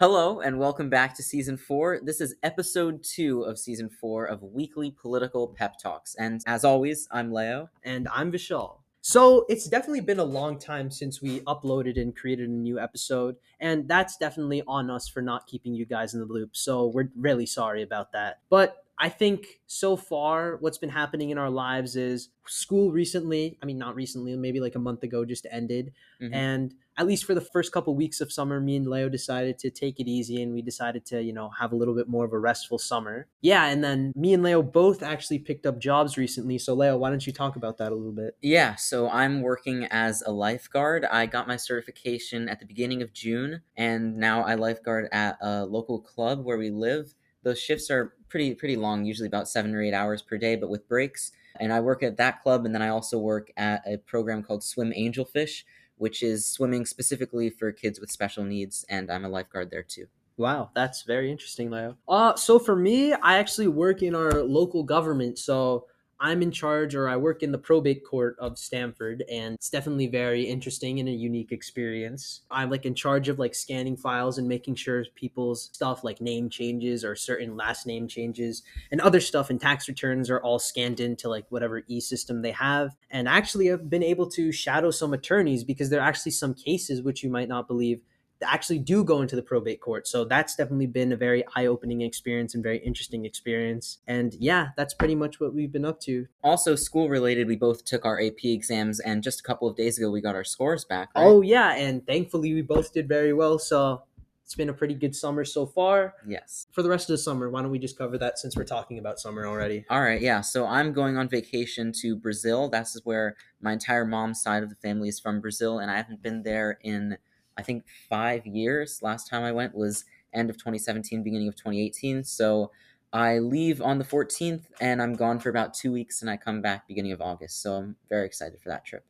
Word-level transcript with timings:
Hello, 0.00 0.40
and 0.40 0.58
welcome 0.58 0.90
back 0.90 1.14
to 1.14 1.22
season 1.22 1.56
four. 1.56 2.00
This 2.02 2.20
is 2.20 2.34
episode 2.42 3.04
two 3.04 3.42
of 3.42 3.60
season 3.60 3.88
four 3.88 4.26
of 4.26 4.42
weekly 4.42 4.90
political 4.90 5.46
pep 5.46 5.78
talks. 5.78 6.16
And 6.16 6.42
as 6.48 6.64
always, 6.64 7.06
I'm 7.12 7.32
Leo. 7.32 7.70
And 7.84 8.08
I'm 8.12 8.32
Vishal. 8.32 8.78
So 9.02 9.46
it's 9.48 9.68
definitely 9.68 10.00
been 10.00 10.18
a 10.18 10.24
long 10.24 10.58
time 10.58 10.90
since 10.90 11.22
we 11.22 11.40
uploaded 11.42 11.96
and 12.00 12.16
created 12.16 12.48
a 12.48 12.52
new 12.52 12.80
episode, 12.80 13.36
and 13.60 13.86
that's 13.86 14.16
definitely 14.16 14.64
on 14.66 14.90
us 14.90 15.06
for 15.06 15.22
not 15.22 15.46
keeping 15.46 15.74
you 15.74 15.86
guys 15.86 16.12
in 16.12 16.18
the 16.18 16.26
loop. 16.26 16.56
So 16.56 16.86
we're 16.88 17.10
really 17.14 17.46
sorry 17.46 17.82
about 17.82 18.10
that. 18.12 18.40
But 18.50 18.84
I 18.98 19.08
think 19.08 19.60
so 19.68 19.96
far, 19.96 20.56
what's 20.56 20.78
been 20.78 20.88
happening 20.88 21.30
in 21.30 21.38
our 21.38 21.50
lives 21.50 21.94
is 21.94 22.30
school 22.46 22.90
recently, 22.90 23.58
I 23.62 23.66
mean, 23.66 23.78
not 23.78 23.94
recently, 23.94 24.36
maybe 24.36 24.58
like 24.58 24.74
a 24.74 24.80
month 24.80 25.04
ago, 25.04 25.24
just 25.24 25.46
ended. 25.50 25.92
Mhm. 26.20 26.34
And 26.34 26.74
at 26.96 27.06
least 27.06 27.24
for 27.24 27.34
the 27.34 27.40
first 27.40 27.72
couple 27.72 27.94
weeks 27.94 28.20
of 28.20 28.32
summer, 28.32 28.60
me 28.60 28.76
and 28.76 28.86
Leo 28.86 29.08
decided 29.08 29.58
to 29.58 29.70
take 29.70 29.98
it 29.98 30.08
easy 30.08 30.42
and 30.42 30.52
we 30.52 30.62
decided 30.62 31.04
to, 31.06 31.22
you 31.22 31.32
know, 31.32 31.50
have 31.58 31.72
a 31.72 31.76
little 31.76 31.94
bit 31.94 32.08
more 32.08 32.24
of 32.24 32.32
a 32.32 32.38
restful 32.38 32.78
summer. 32.78 33.26
Yeah. 33.40 33.66
And 33.66 33.82
then 33.82 34.12
me 34.14 34.32
and 34.34 34.42
Leo 34.42 34.62
both 34.62 35.02
actually 35.02 35.40
picked 35.40 35.66
up 35.66 35.78
jobs 35.80 36.16
recently. 36.16 36.58
So, 36.58 36.74
Leo, 36.74 36.96
why 36.96 37.10
don't 37.10 37.26
you 37.26 37.32
talk 37.32 37.56
about 37.56 37.78
that 37.78 37.90
a 37.90 37.94
little 37.94 38.12
bit? 38.12 38.36
Yeah, 38.42 38.76
so 38.76 39.08
I'm 39.08 39.42
working 39.42 39.86
as 39.86 40.22
a 40.22 40.30
lifeguard. 40.30 41.04
I 41.04 41.26
got 41.26 41.48
my 41.48 41.56
certification 41.56 42.48
at 42.48 42.60
the 42.60 42.66
beginning 42.66 43.02
of 43.02 43.12
June, 43.12 43.62
and 43.76 44.16
now 44.16 44.42
I 44.42 44.54
lifeguard 44.54 45.08
at 45.12 45.36
a 45.40 45.64
local 45.64 46.00
club 46.00 46.44
where 46.44 46.58
we 46.58 46.70
live. 46.70 47.14
Those 47.42 47.60
shifts 47.60 47.90
are 47.90 48.14
pretty 48.28 48.54
pretty 48.54 48.76
long, 48.76 49.04
usually 49.04 49.28
about 49.28 49.48
seven 49.48 49.74
or 49.74 49.82
eight 49.82 49.94
hours 49.94 50.22
per 50.22 50.38
day, 50.38 50.56
but 50.56 50.70
with 50.70 50.88
breaks. 50.88 51.32
And 51.60 51.72
I 51.72 51.80
work 51.80 52.02
at 52.02 52.16
that 52.16 52.42
club, 52.42 52.64
and 52.64 52.74
then 52.74 52.82
I 52.82 52.88
also 52.88 53.18
work 53.18 53.52
at 53.56 53.82
a 53.86 53.98
program 53.98 54.42
called 54.42 54.64
Swim 54.64 54.92
Angelfish, 54.92 55.62
which 55.96 56.22
is 56.22 56.46
swimming 56.46 56.86
specifically 56.86 57.50
for 57.50 57.72
kids 57.72 58.00
with 58.00 58.10
special 58.10 58.44
needs, 58.44 58.84
and 58.88 59.10
I'm 59.10 59.24
a 59.24 59.28
lifeguard 59.28 59.70
there 59.70 59.82
too. 59.82 60.06
Wow, 60.36 60.70
that's 60.74 61.02
very 61.02 61.30
interesting, 61.30 61.70
Leo. 61.70 61.96
Uh, 62.08 62.34
so 62.34 62.58
for 62.58 62.74
me, 62.74 63.12
I 63.12 63.38
actually 63.38 63.68
work 63.68 64.02
in 64.02 64.14
our 64.14 64.42
local 64.42 64.82
government. 64.82 65.38
So 65.38 65.86
I'm 66.20 66.42
in 66.42 66.50
charge, 66.50 66.94
or 66.94 67.08
I 67.08 67.16
work 67.16 67.42
in 67.42 67.52
the 67.52 67.58
probate 67.58 68.04
court 68.04 68.36
of 68.38 68.58
Stamford 68.58 69.24
and 69.30 69.54
it's 69.54 69.70
definitely 69.70 70.06
very 70.06 70.42
interesting 70.42 71.00
and 71.00 71.08
a 71.08 71.12
unique 71.12 71.52
experience. 71.52 72.42
I'm 72.50 72.70
like 72.70 72.86
in 72.86 72.94
charge 72.94 73.28
of 73.28 73.38
like 73.38 73.54
scanning 73.54 73.96
files 73.96 74.38
and 74.38 74.48
making 74.48 74.76
sure 74.76 75.04
people's 75.14 75.70
stuff 75.72 76.04
like 76.04 76.20
name 76.20 76.48
changes 76.48 77.04
or 77.04 77.16
certain 77.16 77.56
last 77.56 77.86
name 77.86 78.08
changes 78.08 78.62
and 78.90 79.00
other 79.00 79.20
stuff 79.20 79.50
and 79.50 79.60
tax 79.60 79.88
returns 79.88 80.30
are 80.30 80.40
all 80.42 80.58
scanned 80.58 81.00
into 81.00 81.28
like 81.28 81.46
whatever 81.50 81.82
e 81.88 82.00
system 82.00 82.42
they 82.42 82.52
have. 82.52 82.96
And 83.10 83.28
actually, 83.28 83.72
I've 83.72 83.90
been 83.90 84.02
able 84.02 84.28
to 84.30 84.52
shadow 84.52 84.90
some 84.90 85.12
attorneys 85.12 85.64
because 85.64 85.90
there 85.90 86.00
are 86.00 86.08
actually 86.08 86.32
some 86.32 86.54
cases 86.54 87.02
which 87.02 87.22
you 87.22 87.30
might 87.30 87.48
not 87.48 87.68
believe 87.68 88.00
actually 88.46 88.78
do 88.78 89.04
go 89.04 89.20
into 89.22 89.36
the 89.36 89.42
probate 89.42 89.80
court. 89.80 90.06
So 90.06 90.24
that's 90.24 90.54
definitely 90.54 90.86
been 90.86 91.12
a 91.12 91.16
very 91.16 91.44
eye 91.56 91.66
opening 91.66 92.00
experience 92.02 92.54
and 92.54 92.62
very 92.62 92.78
interesting 92.78 93.24
experience. 93.24 93.98
And 94.06 94.34
yeah, 94.34 94.68
that's 94.76 94.94
pretty 94.94 95.14
much 95.14 95.40
what 95.40 95.54
we've 95.54 95.72
been 95.72 95.84
up 95.84 96.00
to. 96.02 96.26
Also, 96.42 96.74
school 96.76 97.08
related, 97.08 97.46
we 97.46 97.56
both 97.56 97.84
took 97.84 98.04
our 98.04 98.20
AP 98.20 98.44
exams, 98.44 99.00
and 99.00 99.22
just 99.22 99.40
a 99.40 99.42
couple 99.42 99.68
of 99.68 99.76
days 99.76 99.98
ago, 99.98 100.10
we 100.10 100.20
got 100.20 100.34
our 100.34 100.44
scores 100.44 100.84
back. 100.84 101.10
right? 101.14 101.22
Oh, 101.24 101.40
yeah. 101.40 101.74
And 101.74 102.06
thankfully, 102.06 102.54
we 102.54 102.62
both 102.62 102.92
did 102.92 103.08
very 103.08 103.32
well. 103.32 103.58
So 103.58 104.02
it's 104.44 104.54
been 104.54 104.68
a 104.68 104.74
pretty 104.74 104.94
good 104.94 105.16
summer 105.16 105.42
so 105.44 105.64
far. 105.64 106.14
yes. 106.28 106.66
For 106.72 106.82
the 106.82 106.90
rest 106.90 107.08
of 107.08 107.14
the 107.14 107.18
summer, 107.18 107.48
why 107.48 107.62
don't 107.62 107.70
we 107.70 107.78
just 107.78 107.96
cover 107.96 108.18
that 108.18 108.38
since 108.38 108.56
we're 108.56 108.64
talking 108.64 108.98
about 108.98 109.18
summer 109.18 109.46
already? 109.46 109.86
All 109.88 110.02
right, 110.02 110.20
yeah. 110.20 110.42
So 110.42 110.66
I'm 110.66 110.92
going 110.92 111.16
on 111.16 111.28
vacation 111.30 111.92
to 112.02 112.14
Brazil. 112.14 112.68
That's 112.68 113.00
where 113.04 113.36
my 113.62 113.72
entire 113.72 114.04
mom's 114.04 114.42
side 114.42 114.62
of 114.62 114.68
the 114.68 114.74
family 114.76 115.08
is 115.08 115.18
from 115.18 115.40
Brazil, 115.40 115.78
and 115.78 115.90
I 115.90 115.96
haven't 115.96 116.22
been 116.22 116.42
there 116.42 116.78
in 116.82 117.16
I 117.56 117.62
think 117.62 117.84
five 118.08 118.46
years. 118.46 119.02
Last 119.02 119.28
time 119.28 119.42
I 119.42 119.52
went 119.52 119.74
was 119.74 120.04
end 120.32 120.50
of 120.50 120.56
2017, 120.56 121.22
beginning 121.22 121.48
of 121.48 121.56
2018. 121.56 122.24
So 122.24 122.70
I 123.12 123.38
leave 123.38 123.80
on 123.80 123.98
the 123.98 124.04
14th, 124.04 124.64
and 124.80 125.00
I'm 125.00 125.14
gone 125.14 125.38
for 125.38 125.48
about 125.48 125.72
two 125.72 125.92
weeks, 125.92 126.20
and 126.20 126.30
I 126.30 126.36
come 126.36 126.60
back 126.60 126.88
beginning 126.88 127.12
of 127.12 127.20
August. 127.20 127.62
So 127.62 127.74
I'm 127.74 127.96
very 128.08 128.26
excited 128.26 128.60
for 128.60 128.68
that 128.70 128.84
trip. 128.84 129.04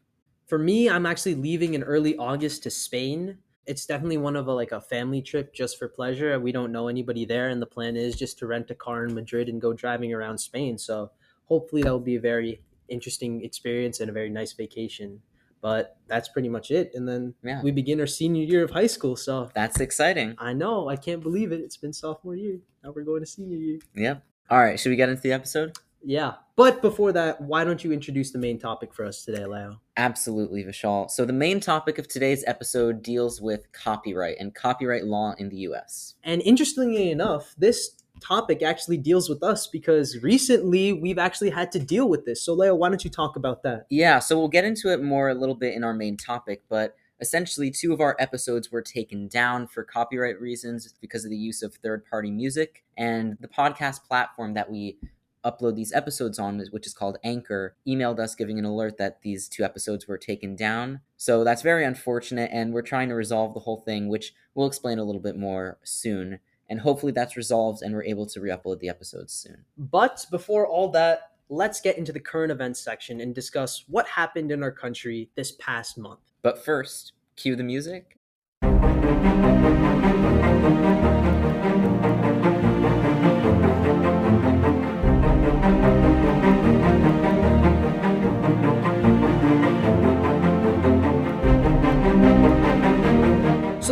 For 0.46 0.58
me, 0.58 0.90
I'm 0.90 1.06
actually 1.06 1.36
leaving 1.36 1.72
in 1.72 1.82
early 1.82 2.16
August 2.18 2.62
to 2.64 2.70
Spain. 2.70 3.38
It's 3.66 3.86
definitely 3.86 4.18
one 4.18 4.36
of 4.36 4.46
a 4.46 4.52
like 4.52 4.72
a 4.72 4.80
family 4.80 5.22
trip 5.22 5.54
just 5.54 5.78
for 5.78 5.88
pleasure. 5.88 6.38
We 6.38 6.52
don't 6.52 6.70
know 6.70 6.88
anybody 6.88 7.24
there, 7.24 7.48
and 7.48 7.62
the 7.62 7.66
plan 7.66 7.96
is 7.96 8.14
just 8.14 8.38
to 8.40 8.46
rent 8.46 8.70
a 8.70 8.74
car 8.74 9.06
in 9.06 9.14
Madrid 9.14 9.48
and 9.48 9.58
go 9.58 9.72
driving 9.72 10.12
around 10.12 10.36
Spain. 10.36 10.76
So 10.76 11.10
hopefully 11.46 11.82
that 11.82 11.90
will 11.90 11.98
be 11.98 12.16
a 12.16 12.20
very 12.20 12.60
interesting 12.88 13.42
experience 13.42 14.00
and 14.00 14.10
a 14.10 14.12
very 14.12 14.28
nice 14.28 14.52
vacation. 14.52 15.22
But 15.64 15.96
that's 16.08 16.28
pretty 16.28 16.50
much 16.50 16.70
it. 16.70 16.90
And 16.92 17.08
then 17.08 17.32
Yeah, 17.42 17.62
we 17.62 17.70
begin 17.70 17.98
our 17.98 18.06
senior 18.06 18.42
year 18.44 18.62
of 18.64 18.70
high 18.70 18.86
school. 18.86 19.16
So 19.16 19.50
that's 19.54 19.80
exciting. 19.80 20.34
I 20.36 20.52
know 20.52 20.90
I 20.90 20.96
can't 20.96 21.22
believe 21.22 21.52
it. 21.52 21.60
It's 21.62 21.78
been 21.78 21.94
sophomore 21.94 22.36
year. 22.36 22.58
Now 22.82 22.92
we're 22.94 23.02
going 23.02 23.20
to 23.20 23.26
senior 23.26 23.56
year. 23.56 23.78
Yep. 23.94 24.22
All 24.50 24.62
right, 24.62 24.78
should 24.78 24.90
we 24.90 24.96
get 24.96 25.08
into 25.08 25.22
the 25.22 25.32
episode? 25.32 25.74
Yeah. 26.02 26.34
But 26.54 26.82
before 26.82 27.12
that, 27.12 27.40
why 27.40 27.64
don't 27.64 27.82
you 27.82 27.92
introduce 27.92 28.30
the 28.30 28.38
main 28.38 28.58
topic 28.58 28.92
for 28.92 29.06
us 29.06 29.24
today, 29.24 29.46
Leo? 29.46 29.80
Absolutely, 29.96 30.62
Vishal. 30.64 31.10
So 31.10 31.24
the 31.24 31.32
main 31.32 31.60
topic 31.60 31.98
of 31.98 32.08
today's 32.08 32.44
episode 32.46 33.02
deals 33.02 33.40
with 33.40 33.72
copyright 33.72 34.36
and 34.38 34.54
copyright 34.54 35.06
law 35.06 35.34
in 35.38 35.48
the 35.48 35.56
US. 35.68 36.14
And 36.22 36.42
interestingly 36.42 37.10
enough, 37.10 37.54
this 37.56 38.02
topic 38.26 38.62
actually 38.62 38.96
deals 38.96 39.28
with 39.28 39.42
us 39.42 39.66
because 39.66 40.22
recently 40.22 40.92
we've 40.92 41.18
actually 41.18 41.50
had 41.50 41.70
to 41.72 41.78
deal 41.78 42.08
with 42.08 42.24
this. 42.24 42.42
So, 42.42 42.54
Leo, 42.54 42.74
why 42.74 42.88
don't 42.88 43.04
you 43.04 43.10
talk 43.10 43.36
about 43.36 43.62
that? 43.62 43.86
Yeah, 43.90 44.18
so 44.18 44.38
we'll 44.38 44.48
get 44.48 44.64
into 44.64 44.92
it 44.92 45.02
more 45.02 45.28
a 45.28 45.34
little 45.34 45.54
bit 45.54 45.74
in 45.74 45.84
our 45.84 45.94
main 45.94 46.16
topic, 46.16 46.62
but 46.68 46.96
essentially, 47.20 47.70
two 47.70 47.92
of 47.92 48.00
our 48.00 48.16
episodes 48.18 48.70
were 48.70 48.82
taken 48.82 49.28
down 49.28 49.66
for 49.66 49.84
copyright 49.84 50.40
reasons 50.40 50.94
because 51.00 51.24
of 51.24 51.30
the 51.30 51.36
use 51.36 51.62
of 51.62 51.74
third 51.74 52.04
party 52.06 52.30
music. 52.30 52.84
And 52.96 53.36
the 53.40 53.48
podcast 53.48 54.04
platform 54.04 54.54
that 54.54 54.70
we 54.70 54.98
upload 55.44 55.74
these 55.76 55.92
episodes 55.92 56.38
on, 56.38 56.62
which 56.70 56.86
is 56.86 56.94
called 56.94 57.18
Anchor, 57.22 57.76
emailed 57.86 58.18
us 58.18 58.34
giving 58.34 58.58
an 58.58 58.64
alert 58.64 58.96
that 58.98 59.20
these 59.22 59.48
two 59.48 59.62
episodes 59.62 60.08
were 60.08 60.18
taken 60.18 60.56
down. 60.56 61.00
So 61.16 61.44
that's 61.44 61.62
very 61.62 61.84
unfortunate, 61.84 62.50
and 62.52 62.72
we're 62.72 62.82
trying 62.82 63.08
to 63.10 63.14
resolve 63.14 63.54
the 63.54 63.60
whole 63.60 63.80
thing, 63.80 64.08
which 64.08 64.34
we'll 64.54 64.66
explain 64.66 64.98
a 64.98 65.04
little 65.04 65.20
bit 65.20 65.36
more 65.36 65.78
soon. 65.84 66.40
And 66.70 66.80
hopefully 66.80 67.12
that's 67.12 67.36
resolved 67.36 67.82
and 67.82 67.94
we're 67.94 68.04
able 68.04 68.26
to 68.26 68.40
re 68.40 68.50
upload 68.50 68.80
the 68.80 68.88
episodes 68.88 69.32
soon. 69.32 69.64
But 69.76 70.24
before 70.30 70.66
all 70.66 70.88
that, 70.90 71.32
let's 71.48 71.80
get 71.80 71.98
into 71.98 72.12
the 72.12 72.20
current 72.20 72.50
events 72.50 72.80
section 72.80 73.20
and 73.20 73.34
discuss 73.34 73.84
what 73.88 74.06
happened 74.06 74.50
in 74.50 74.62
our 74.62 74.72
country 74.72 75.30
this 75.34 75.52
past 75.52 75.98
month. 75.98 76.20
But 76.42 76.64
first, 76.64 77.12
cue 77.36 77.56
the 77.56 77.62
music. 77.62 78.18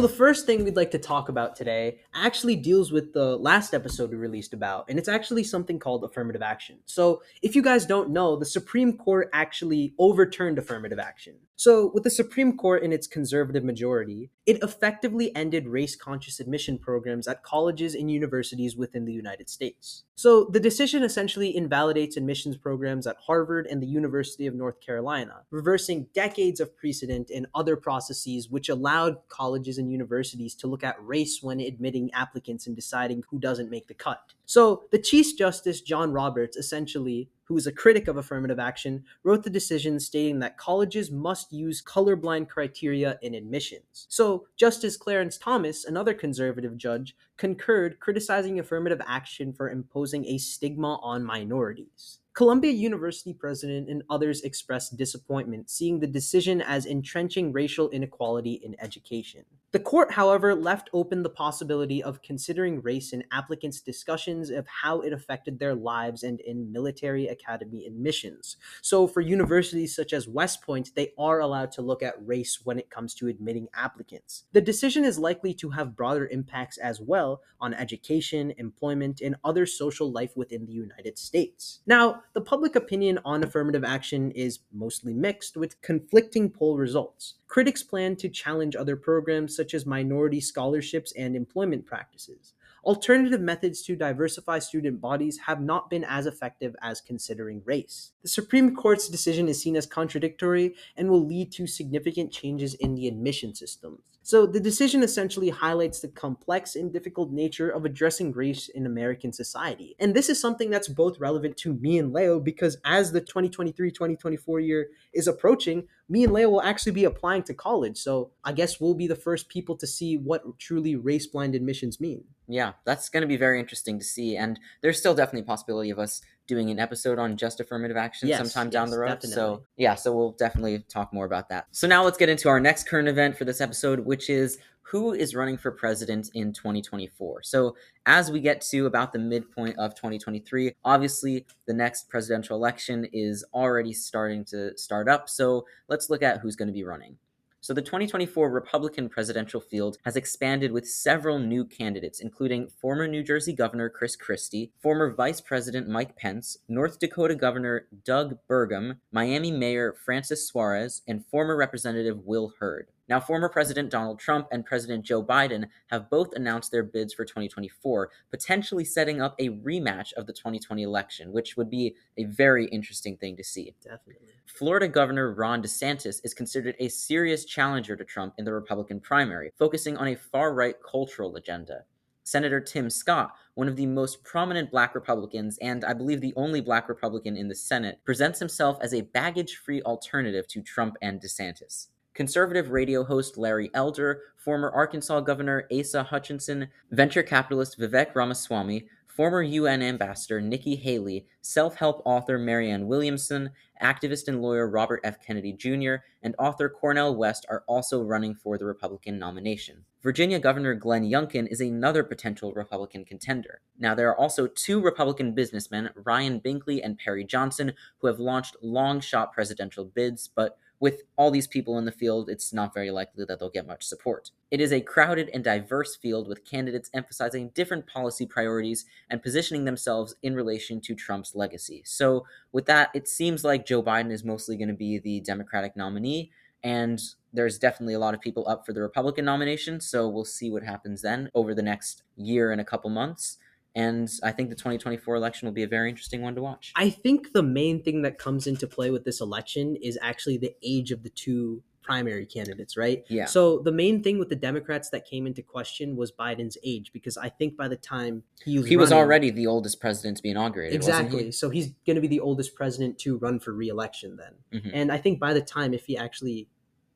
The 0.02 0.08
first 0.08 0.46
thing 0.46 0.64
we'd 0.64 0.76
like 0.76 0.90
to 0.90 0.98
talk 0.98 1.28
about 1.28 1.54
today 1.54 2.00
actually 2.12 2.56
deals 2.56 2.90
with 2.90 3.12
the 3.12 3.36
last 3.36 3.72
episode 3.72 4.10
we 4.10 4.16
released 4.16 4.52
about, 4.52 4.84
and 4.88 4.98
it's 4.98 5.08
actually 5.08 5.44
something 5.44 5.78
called 5.78 6.02
affirmative 6.02 6.42
action. 6.42 6.78
So, 6.86 7.22
if 7.40 7.54
you 7.54 7.62
guys 7.62 7.86
don't 7.86 8.10
know, 8.10 8.34
the 8.34 8.44
Supreme 8.44 8.98
Court 8.98 9.30
actually 9.32 9.94
overturned 10.00 10.58
affirmative 10.58 10.98
action. 10.98 11.36
So, 11.62 11.92
with 11.94 12.02
the 12.02 12.10
Supreme 12.10 12.56
Court 12.56 12.82
in 12.82 12.92
its 12.92 13.06
conservative 13.06 13.62
majority, 13.62 14.32
it 14.46 14.60
effectively 14.64 15.32
ended 15.36 15.68
race 15.68 15.94
conscious 15.94 16.40
admission 16.40 16.76
programs 16.76 17.28
at 17.28 17.44
colleges 17.44 17.94
and 17.94 18.10
universities 18.10 18.76
within 18.76 19.04
the 19.04 19.12
United 19.12 19.48
States. 19.48 20.02
So, 20.16 20.46
the 20.46 20.58
decision 20.58 21.04
essentially 21.04 21.56
invalidates 21.56 22.16
admissions 22.16 22.56
programs 22.56 23.06
at 23.06 23.14
Harvard 23.28 23.68
and 23.68 23.80
the 23.80 23.86
University 23.86 24.48
of 24.48 24.56
North 24.56 24.80
Carolina, 24.80 25.42
reversing 25.52 26.08
decades 26.12 26.58
of 26.58 26.76
precedent 26.76 27.30
and 27.30 27.46
other 27.54 27.76
processes 27.76 28.50
which 28.50 28.68
allowed 28.68 29.18
colleges 29.28 29.78
and 29.78 29.88
universities 29.88 30.56
to 30.56 30.66
look 30.66 30.82
at 30.82 30.96
race 31.00 31.44
when 31.44 31.60
admitting 31.60 32.12
applicants 32.12 32.66
and 32.66 32.74
deciding 32.74 33.22
who 33.30 33.38
doesn't 33.38 33.70
make 33.70 33.86
the 33.86 33.94
cut. 33.94 34.32
So, 34.46 34.82
the 34.90 34.98
Chief 34.98 35.38
Justice 35.38 35.80
John 35.80 36.10
Roberts 36.10 36.56
essentially 36.56 37.28
who 37.44 37.56
is 37.56 37.66
a 37.66 37.72
critic 37.72 38.08
of 38.08 38.16
affirmative 38.16 38.58
action, 38.58 39.04
wrote 39.24 39.42
the 39.42 39.50
decision 39.50 39.98
stating 40.00 40.38
that 40.38 40.56
colleges 40.56 41.10
must 41.10 41.52
use 41.52 41.82
colorblind 41.82 42.48
criteria 42.48 43.18
in 43.22 43.34
admissions. 43.34 44.06
So, 44.08 44.46
Justice 44.56 44.96
Clarence 44.96 45.38
Thomas, 45.38 45.84
another 45.84 46.14
conservative 46.14 46.76
judge, 46.76 47.16
concurred, 47.36 48.00
criticizing 48.00 48.58
affirmative 48.58 49.00
action 49.06 49.52
for 49.52 49.70
imposing 49.70 50.24
a 50.26 50.38
stigma 50.38 50.98
on 51.02 51.24
minorities. 51.24 52.18
Columbia 52.34 52.72
University 52.72 53.34
president 53.34 53.90
and 53.90 54.02
others 54.08 54.40
expressed 54.40 54.96
disappointment, 54.96 55.68
seeing 55.68 56.00
the 56.00 56.06
decision 56.06 56.62
as 56.62 56.86
entrenching 56.86 57.52
racial 57.52 57.90
inequality 57.90 58.54
in 58.64 58.74
education. 58.80 59.44
The 59.72 59.80
court, 59.80 60.12
however, 60.12 60.54
left 60.54 60.90
open 60.92 61.22
the 61.22 61.30
possibility 61.30 62.02
of 62.02 62.20
considering 62.20 62.82
race 62.82 63.14
in 63.14 63.24
applicants' 63.32 63.80
discussions 63.80 64.50
of 64.50 64.66
how 64.66 65.00
it 65.00 65.14
affected 65.14 65.58
their 65.58 65.74
lives 65.74 66.24
and 66.24 66.40
in 66.40 66.70
military 66.70 67.28
academy 67.28 67.86
admissions. 67.86 68.58
So, 68.82 69.06
for 69.06 69.22
universities 69.22 69.96
such 69.96 70.12
as 70.12 70.28
West 70.28 70.60
Point, 70.60 70.90
they 70.94 71.14
are 71.16 71.40
allowed 71.40 71.72
to 71.72 71.82
look 71.82 72.02
at 72.02 72.14
race 72.26 72.60
when 72.64 72.78
it 72.78 72.90
comes 72.90 73.14
to 73.14 73.28
admitting 73.28 73.68
applicants. 73.72 74.44
The 74.52 74.60
decision 74.60 75.06
is 75.06 75.18
likely 75.18 75.54
to 75.54 75.70
have 75.70 75.96
broader 75.96 76.26
impacts 76.26 76.76
as 76.76 77.00
well 77.00 77.40
on 77.58 77.72
education, 77.72 78.52
employment, 78.58 79.22
and 79.22 79.36
other 79.42 79.64
social 79.64 80.12
life 80.12 80.36
within 80.36 80.66
the 80.66 80.72
United 80.72 81.16
States. 81.16 81.80
Now, 81.86 82.24
the 82.34 82.42
public 82.42 82.76
opinion 82.76 83.20
on 83.24 83.42
affirmative 83.42 83.84
action 83.84 84.32
is 84.32 84.58
mostly 84.70 85.14
mixed, 85.14 85.56
with 85.56 85.80
conflicting 85.80 86.50
poll 86.50 86.76
results. 86.76 87.36
Critics 87.52 87.82
plan 87.82 88.16
to 88.16 88.30
challenge 88.30 88.76
other 88.76 88.96
programs 88.96 89.54
such 89.54 89.74
as 89.74 89.84
minority 89.84 90.40
scholarships 90.40 91.12
and 91.18 91.36
employment 91.36 91.84
practices. 91.84 92.54
Alternative 92.82 93.42
methods 93.42 93.82
to 93.82 93.94
diversify 93.94 94.58
student 94.58 95.02
bodies 95.02 95.36
have 95.36 95.60
not 95.60 95.90
been 95.90 96.02
as 96.02 96.24
effective 96.24 96.74
as 96.80 97.02
considering 97.02 97.60
race. 97.66 98.12
The 98.22 98.30
Supreme 98.30 98.74
Court's 98.74 99.06
decision 99.06 99.48
is 99.48 99.60
seen 99.60 99.76
as 99.76 99.84
contradictory 99.84 100.74
and 100.96 101.10
will 101.10 101.26
lead 101.26 101.52
to 101.52 101.66
significant 101.66 102.32
changes 102.32 102.72
in 102.72 102.94
the 102.94 103.06
admission 103.06 103.54
systems. 103.54 104.00
So, 104.24 104.46
the 104.46 104.60
decision 104.60 105.02
essentially 105.02 105.50
highlights 105.50 105.98
the 105.98 106.08
complex 106.08 106.76
and 106.76 106.92
difficult 106.92 107.32
nature 107.32 107.68
of 107.68 107.84
addressing 107.84 108.30
race 108.32 108.68
in 108.68 108.86
American 108.86 109.32
society. 109.32 109.96
And 109.98 110.14
this 110.14 110.28
is 110.28 110.40
something 110.40 110.70
that's 110.70 110.86
both 110.86 111.18
relevant 111.18 111.56
to 111.58 111.74
me 111.74 111.98
and 111.98 112.12
Leo 112.12 112.38
because 112.38 112.76
as 112.84 113.10
the 113.10 113.20
2023 113.20 113.90
2024 113.90 114.60
year 114.60 114.88
is 115.12 115.26
approaching, 115.26 115.88
me 116.08 116.22
and 116.22 116.32
Leo 116.32 116.50
will 116.50 116.62
actually 116.62 116.92
be 116.92 117.04
applying 117.04 117.42
to 117.44 117.54
college. 117.54 117.98
So, 117.98 118.30
I 118.44 118.52
guess 118.52 118.80
we'll 118.80 118.94
be 118.94 119.08
the 119.08 119.16
first 119.16 119.48
people 119.48 119.76
to 119.76 119.88
see 119.88 120.16
what 120.16 120.58
truly 120.58 120.94
race 120.94 121.26
blind 121.26 121.56
admissions 121.56 122.00
mean. 122.00 122.22
Yeah, 122.46 122.72
that's 122.84 123.08
going 123.08 123.22
to 123.22 123.26
be 123.26 123.36
very 123.36 123.58
interesting 123.58 123.98
to 123.98 124.04
see. 124.04 124.36
And 124.36 124.60
there's 124.82 124.98
still 124.98 125.14
definitely 125.14 125.40
a 125.40 125.44
possibility 125.44 125.90
of 125.90 125.98
us 125.98 126.20
doing 126.46 126.70
an 126.70 126.78
episode 126.78 127.18
on 127.18 127.36
just 127.36 127.60
affirmative 127.60 127.96
action 127.96 128.28
Yes, 128.28 128.38
sometime 128.38 128.70
down 128.70 128.90
the 128.90 128.98
road. 128.98 129.08
definitely. 129.08 129.34
So, 129.34 129.62
yeah, 129.76 129.94
so 129.94 130.14
we'll 130.14 130.32
definitely 130.32 130.80
talk 130.88 131.12
more 131.12 131.24
about 131.24 131.48
that. 131.50 131.66
So, 131.72 131.86
now 131.86 132.04
let's 132.04 132.18
get 132.18 132.28
into 132.28 132.48
our 132.48 132.60
next 132.60 132.88
current 132.88 133.08
event 133.08 133.36
for 133.36 133.44
this 133.44 133.60
episode, 133.60 134.00
which 134.00 134.28
is 134.28 134.58
who 134.82 135.14
is 135.14 135.34
running 135.34 135.56
for 135.56 135.70
president 135.70 136.30
in 136.34 136.52
2024. 136.52 137.42
So, 137.44 137.76
as 138.06 138.30
we 138.30 138.40
get 138.40 138.60
to 138.62 138.86
about 138.86 139.12
the 139.12 139.18
midpoint 139.18 139.78
of 139.78 139.94
2023, 139.94 140.72
obviously 140.84 141.46
the 141.66 141.72
next 141.72 142.08
presidential 142.08 142.56
election 142.56 143.06
is 143.12 143.44
already 143.54 143.92
starting 143.92 144.44
to 144.46 144.76
start 144.76 145.08
up. 145.08 145.28
So, 145.28 145.64
let's 145.88 146.10
look 146.10 146.22
at 146.22 146.40
who's 146.40 146.56
going 146.56 146.68
to 146.68 146.74
be 146.74 146.84
running. 146.84 147.16
So, 147.64 147.72
the 147.72 147.80
2024 147.80 148.50
Republican 148.50 149.08
presidential 149.08 149.60
field 149.60 149.96
has 150.04 150.16
expanded 150.16 150.72
with 150.72 150.84
several 150.84 151.38
new 151.38 151.64
candidates, 151.64 152.18
including 152.18 152.66
former 152.66 153.06
New 153.06 153.22
Jersey 153.22 153.52
Governor 153.52 153.88
Chris 153.88 154.16
Christie, 154.16 154.72
former 154.82 155.14
Vice 155.14 155.40
President 155.40 155.88
Mike 155.88 156.16
Pence, 156.16 156.58
North 156.68 156.98
Dakota 156.98 157.36
Governor 157.36 157.86
Doug 158.04 158.36
Burgum, 158.50 158.96
Miami 159.12 159.52
Mayor 159.52 159.92
Francis 159.92 160.44
Suarez, 160.44 161.02
and 161.06 161.24
former 161.24 161.56
Representative 161.56 162.24
Will 162.24 162.52
Hurd. 162.58 162.88
Now, 163.08 163.18
former 163.18 163.48
President 163.48 163.90
Donald 163.90 164.20
Trump 164.20 164.46
and 164.52 164.64
President 164.64 165.04
Joe 165.04 165.22
Biden 165.22 165.66
have 165.88 166.08
both 166.08 166.32
announced 166.34 166.70
their 166.70 166.84
bids 166.84 167.12
for 167.12 167.24
2024, 167.24 168.10
potentially 168.30 168.84
setting 168.84 169.20
up 169.20 169.34
a 169.38 169.50
rematch 169.50 170.12
of 170.14 170.26
the 170.26 170.32
2020 170.32 170.82
election, 170.82 171.32
which 171.32 171.56
would 171.56 171.68
be 171.68 171.96
a 172.16 172.24
very 172.24 172.66
interesting 172.66 173.16
thing 173.16 173.36
to 173.36 173.44
see. 173.44 173.74
Definitely. 173.82 174.28
Florida 174.46 174.86
Governor 174.86 175.32
Ron 175.32 175.62
DeSantis 175.62 176.20
is 176.24 176.34
considered 176.34 176.76
a 176.78 176.88
serious 176.88 177.44
challenger 177.44 177.96
to 177.96 178.04
Trump 178.04 178.34
in 178.38 178.44
the 178.44 178.52
Republican 178.52 179.00
primary, 179.00 179.50
focusing 179.58 179.96
on 179.96 180.08
a 180.08 180.16
far 180.16 180.54
right 180.54 180.76
cultural 180.88 181.34
agenda. 181.36 181.84
Senator 182.24 182.60
Tim 182.60 182.88
Scott, 182.88 183.34
one 183.54 183.66
of 183.66 183.76
the 183.76 183.86
most 183.86 184.22
prominent 184.22 184.70
black 184.70 184.94
Republicans 184.94 185.58
and 185.60 185.84
I 185.84 185.92
believe 185.92 186.20
the 186.20 186.34
only 186.36 186.60
black 186.60 186.88
Republican 186.88 187.36
in 187.36 187.48
the 187.48 187.54
Senate, 187.54 187.98
presents 188.04 188.38
himself 188.38 188.78
as 188.80 188.94
a 188.94 189.00
baggage 189.00 189.56
free 189.56 189.82
alternative 189.82 190.46
to 190.48 190.62
Trump 190.62 190.96
and 191.02 191.20
DeSantis. 191.20 191.88
Conservative 192.14 192.70
radio 192.70 193.04
host 193.04 193.38
Larry 193.38 193.70
Elder, 193.72 194.20
former 194.36 194.70
Arkansas 194.70 195.20
Governor 195.20 195.66
Asa 195.72 196.02
Hutchinson, 196.02 196.68
venture 196.90 197.22
capitalist 197.22 197.78
Vivek 197.78 198.14
Ramaswamy, 198.14 198.86
former 199.06 199.42
UN 199.42 199.82
Ambassador 199.82 200.40
Nikki 200.40 200.76
Haley, 200.76 201.26
self 201.40 201.76
help 201.76 202.02
author 202.04 202.38
Marianne 202.38 202.86
Williamson, 202.86 203.50
activist 203.82 204.28
and 204.28 204.42
lawyer 204.42 204.68
Robert 204.68 205.00
F. 205.04 205.24
Kennedy 205.24 205.54
Jr., 205.54 205.96
and 206.22 206.34
author 206.38 206.68
Cornel 206.68 207.16
West 207.16 207.46
are 207.48 207.64
also 207.66 208.02
running 208.02 208.34
for 208.34 208.58
the 208.58 208.66
Republican 208.66 209.18
nomination. 209.18 209.84
Virginia 210.02 210.38
Governor 210.38 210.74
Glenn 210.74 211.04
Youngkin 211.04 211.46
is 211.50 211.60
another 211.60 212.02
potential 212.02 212.52
Republican 212.52 213.04
contender. 213.06 213.60
Now, 213.78 213.94
there 213.94 214.10
are 214.10 214.18
also 214.18 214.46
two 214.48 214.80
Republican 214.82 215.32
businessmen, 215.32 215.90
Ryan 215.94 216.40
Binkley 216.40 216.80
and 216.84 216.98
Perry 216.98 217.24
Johnson, 217.24 217.72
who 217.98 218.08
have 218.08 218.18
launched 218.18 218.56
long 218.62 219.00
shot 219.00 219.32
presidential 219.32 219.84
bids, 219.86 220.28
but 220.34 220.58
with 220.82 221.04
all 221.14 221.30
these 221.30 221.46
people 221.46 221.78
in 221.78 221.84
the 221.84 221.92
field, 221.92 222.28
it's 222.28 222.52
not 222.52 222.74
very 222.74 222.90
likely 222.90 223.24
that 223.24 223.38
they'll 223.38 223.48
get 223.48 223.68
much 223.68 223.84
support. 223.84 224.32
It 224.50 224.60
is 224.60 224.72
a 224.72 224.80
crowded 224.80 225.30
and 225.32 225.44
diverse 225.44 225.94
field 225.94 226.26
with 226.26 226.44
candidates 226.44 226.90
emphasizing 226.92 227.50
different 227.54 227.86
policy 227.86 228.26
priorities 228.26 228.84
and 229.08 229.22
positioning 229.22 229.64
themselves 229.64 230.16
in 230.24 230.34
relation 230.34 230.80
to 230.80 230.96
Trump's 230.96 231.36
legacy. 231.36 231.82
So, 231.86 232.26
with 232.50 232.66
that, 232.66 232.90
it 232.94 233.06
seems 233.06 233.44
like 233.44 233.64
Joe 233.64 233.80
Biden 233.80 234.10
is 234.10 234.24
mostly 234.24 234.56
going 234.56 234.70
to 234.70 234.74
be 234.74 234.98
the 234.98 235.20
Democratic 235.20 235.76
nominee, 235.76 236.32
and 236.64 237.00
there's 237.32 237.60
definitely 237.60 237.94
a 237.94 238.00
lot 238.00 238.14
of 238.14 238.20
people 238.20 238.48
up 238.48 238.66
for 238.66 238.72
the 238.72 238.82
Republican 238.82 239.24
nomination. 239.24 239.78
So, 239.80 240.08
we'll 240.08 240.24
see 240.24 240.50
what 240.50 240.64
happens 240.64 241.02
then 241.02 241.30
over 241.32 241.54
the 241.54 241.62
next 241.62 242.02
year 242.16 242.50
and 242.50 242.60
a 242.60 242.64
couple 242.64 242.90
months. 242.90 243.38
And 243.74 244.10
I 244.22 244.32
think 244.32 244.50
the 244.50 244.54
2024 244.56 245.14
election 245.14 245.46
will 245.46 245.54
be 245.54 245.62
a 245.62 245.68
very 245.68 245.88
interesting 245.88 246.20
one 246.22 246.34
to 246.34 246.42
watch. 246.42 246.72
I 246.76 246.90
think 246.90 247.32
the 247.32 247.42
main 247.42 247.82
thing 247.82 248.02
that 248.02 248.18
comes 248.18 248.46
into 248.46 248.66
play 248.66 248.90
with 248.90 249.04
this 249.04 249.20
election 249.20 249.76
is 249.76 249.98
actually 250.02 250.36
the 250.38 250.54
age 250.62 250.90
of 250.90 251.02
the 251.02 251.10
two 251.10 251.62
primary 251.82 252.26
candidates, 252.26 252.76
right? 252.76 253.04
Yeah. 253.08 253.24
So 253.24 253.58
the 253.58 253.72
main 253.72 254.02
thing 254.02 254.18
with 254.18 254.28
the 254.28 254.36
Democrats 254.36 254.90
that 254.90 255.04
came 255.04 255.26
into 255.26 255.42
question 255.42 255.96
was 255.96 256.12
Biden's 256.12 256.56
age 256.62 256.92
because 256.92 257.16
I 257.16 257.28
think 257.28 257.56
by 257.56 257.66
the 257.66 257.76
time 257.76 258.22
he 258.44 258.58
was 258.58 258.68
He 258.68 258.76
was 258.76 258.92
already 258.92 259.30
the 259.30 259.48
oldest 259.48 259.80
president 259.80 260.18
to 260.18 260.22
be 260.22 260.30
inaugurated, 260.30 260.76
exactly 260.76 261.24
he? 261.24 261.32
so 261.32 261.50
he's 261.50 261.72
going 261.84 261.96
to 261.96 262.00
be 262.00 262.06
the 262.06 262.20
oldest 262.20 262.54
president 262.54 262.98
to 262.98 263.18
run 263.18 263.40
for 263.40 263.52
re-election 263.52 264.16
then. 264.16 264.62
Mhm. 264.62 264.70
And 264.72 264.92
I 264.92 264.98
think 264.98 265.18
by 265.18 265.32
the 265.32 265.40
time 265.40 265.74
if 265.74 265.86
he 265.86 265.96
actually 265.96 266.46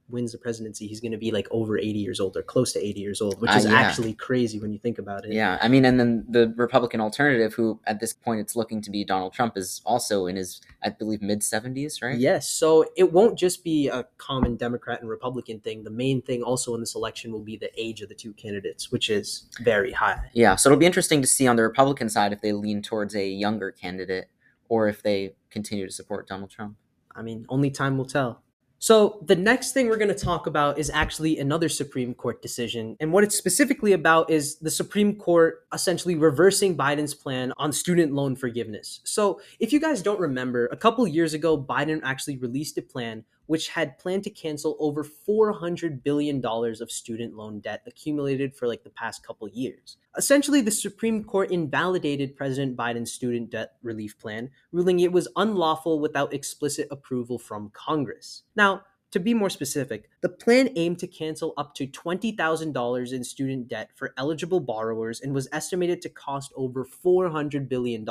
wins 0.08 0.32
the 0.32 0.38
presidency, 0.38 0.87
he's 0.87 1.00
going 1.00 1.12
to 1.12 1.19
be 1.19 1.31
like 1.32 1.49
over 1.50 1.76
80 1.79 1.91
years 1.99 2.20
old 2.20 2.37
or 2.37 2.43
close 2.43 2.73
to 2.75 2.79
80 2.85 3.00
years 3.00 3.20
old, 3.20 3.41
which 3.41 3.50
Ah, 3.50 3.56
is 3.56 3.64
yeah. 3.64 3.73
actually 3.73 4.14
crazy 4.14 4.61
when 4.61 4.73
you 4.73 4.79
think 4.79 4.99
about 4.99 5.25
it. 5.25 5.32
Yeah, 5.32 5.58
I 5.61 5.69
mean, 5.69 5.85
and 5.85 5.99
then 5.99 6.25
the 6.29 6.53
Republican 6.56 7.00
alternative, 7.00 7.55
who 7.55 7.81
at 7.87 7.99
this 7.99 8.12
point 8.12 8.41
it's 8.41 8.55
looking 8.55 8.81
to 8.82 8.91
be 8.91 9.05
Donald 9.05 9.32
Trump, 9.32 9.56
is 9.56 9.82
also 9.85 10.26
in 10.26 10.37
his, 10.37 10.61
I 10.85 10.91
believe, 10.91 11.23
mid 11.23 11.41
70s, 11.41 12.03
right? 12.03 12.17
Yes, 12.19 12.49
so 12.49 12.85
it 12.97 13.12
won't 13.12 13.37
just 13.38 13.64
be 13.64 13.88
a 13.88 14.06
common 14.19 14.56
Democrat 14.56 15.00
and 15.00 15.11
Republican 15.11 15.61
thing. 15.61 15.82
The 15.82 15.91
main 15.91 16.23
thing 16.23 16.43
also 16.43 16.75
in 16.75 16.81
this 16.81 16.94
election 16.94 17.32
will 17.32 17.41
be 17.44 17.56
the 17.56 17.70
age 17.81 18.00
of 18.03 18.08
the 18.08 18.14
two 18.14 18.32
candidates, 18.35 18.93
which 18.93 19.11
is 19.11 19.49
very 19.61 19.93
high. 19.93 20.31
Yeah, 20.32 20.55
so 20.56 20.69
it'll 20.70 20.79
be 20.79 20.87
interesting 20.87 21.20
to 21.20 21.26
see 21.29 21.47
on 21.49 21.56
the 21.56 21.62
Republican 21.62 22.08
side 22.08 22.32
if 22.32 22.41
they 22.41 22.53
lean 22.53 22.82
towards 22.82 23.15
a 23.17 23.27
younger 23.29 23.70
candidate 23.72 24.29
or 24.69 24.89
if 24.89 25.03
they 25.03 25.34
continue 25.51 25.86
to 25.86 25.93
support 25.93 26.27
Donald 26.29 26.51
Trump. 26.51 26.77
I 27.15 27.22
mean, 27.22 27.46
only 27.48 27.70
time 27.70 27.96
will 27.96 28.05
tell. 28.05 28.43
So, 28.86 29.19
the 29.20 29.34
next 29.34 29.72
thing 29.72 29.88
we're 29.88 29.96
going 29.96 30.14
to 30.14 30.24
talk 30.24 30.46
about 30.46 30.78
is 30.78 30.90
actually 30.90 31.40
another 31.40 31.69
Supreme 31.69 32.14
Court 32.14 32.40
decision. 32.40 32.96
And 33.00 33.12
what 33.12 33.24
it's 33.24 33.34
specifically 33.34 33.94
about 33.94 34.31
is 34.31 34.60
the 34.60 34.70
Supreme 34.70 35.16
Court 35.16 35.66
essentially 35.72 36.14
reversing 36.14 36.76
Biden's 36.76 37.12
plan 37.12 37.52
on 37.56 37.72
student 37.72 38.12
loan 38.12 38.36
forgiveness. 38.36 39.00
So, 39.02 39.40
if 39.58 39.72
you 39.72 39.81
guys 39.81 40.02
don't 40.02 40.20
remember, 40.20 40.66
a 40.66 40.76
couple 40.76 41.05
years 41.08 41.34
ago, 41.34 41.60
Biden 41.60 42.00
actually 42.05 42.36
released 42.36 42.78
a 42.78 42.82
plan 42.82 43.24
which 43.46 43.69
had 43.69 43.98
planned 43.98 44.24
to 44.24 44.31
cancel 44.31 44.76
over 44.79 45.05
$400 45.05 46.03
billion 46.03 46.44
of 46.44 46.91
student 46.91 47.34
loan 47.34 47.60
debt 47.60 47.82
accumulated 47.86 48.55
for 48.55 48.67
like 48.67 48.84
the 48.84 48.91
past 48.91 49.26
couple 49.26 49.48
years. 49.48 49.96
Essentially, 50.17 50.60
the 50.60 50.70
Supreme 50.70 51.24
Court 51.24 51.50
invalidated 51.50 52.36
President 52.36 52.76
Biden's 52.76 53.12
student 53.12 53.50
debt 53.50 53.72
relief 53.82 54.19
plan, 54.19 54.50
ruling 54.72 55.00
it 55.00 55.12
was 55.12 55.29
unlawful 55.36 56.00
without 56.00 56.32
explicit 56.32 56.88
approval 56.91 57.38
from 57.38 57.70
Congress. 57.70 58.43
Now, 58.55 58.82
to 59.17 59.25
be 59.25 59.35
more 59.35 59.51
specific, 59.51 60.11
the 60.20 60.29
plan 60.29 60.70
aimed 60.77 60.99
to 60.99 61.06
cancel 61.06 61.55
up 61.56 61.75
to 61.75 61.87
$20,000 61.87 63.13
in 63.13 63.25
student 63.25 63.69
debt 63.69 63.91
for 63.94 64.13
eligible 64.17 64.61
borrowers 64.61 65.20
and 65.20 65.32
was 65.32 65.49
estimated 65.53 66.03
to 66.03 66.08
cost 66.08 66.53
over 66.55 66.85
$400 66.85 67.69
billion. 67.69 68.06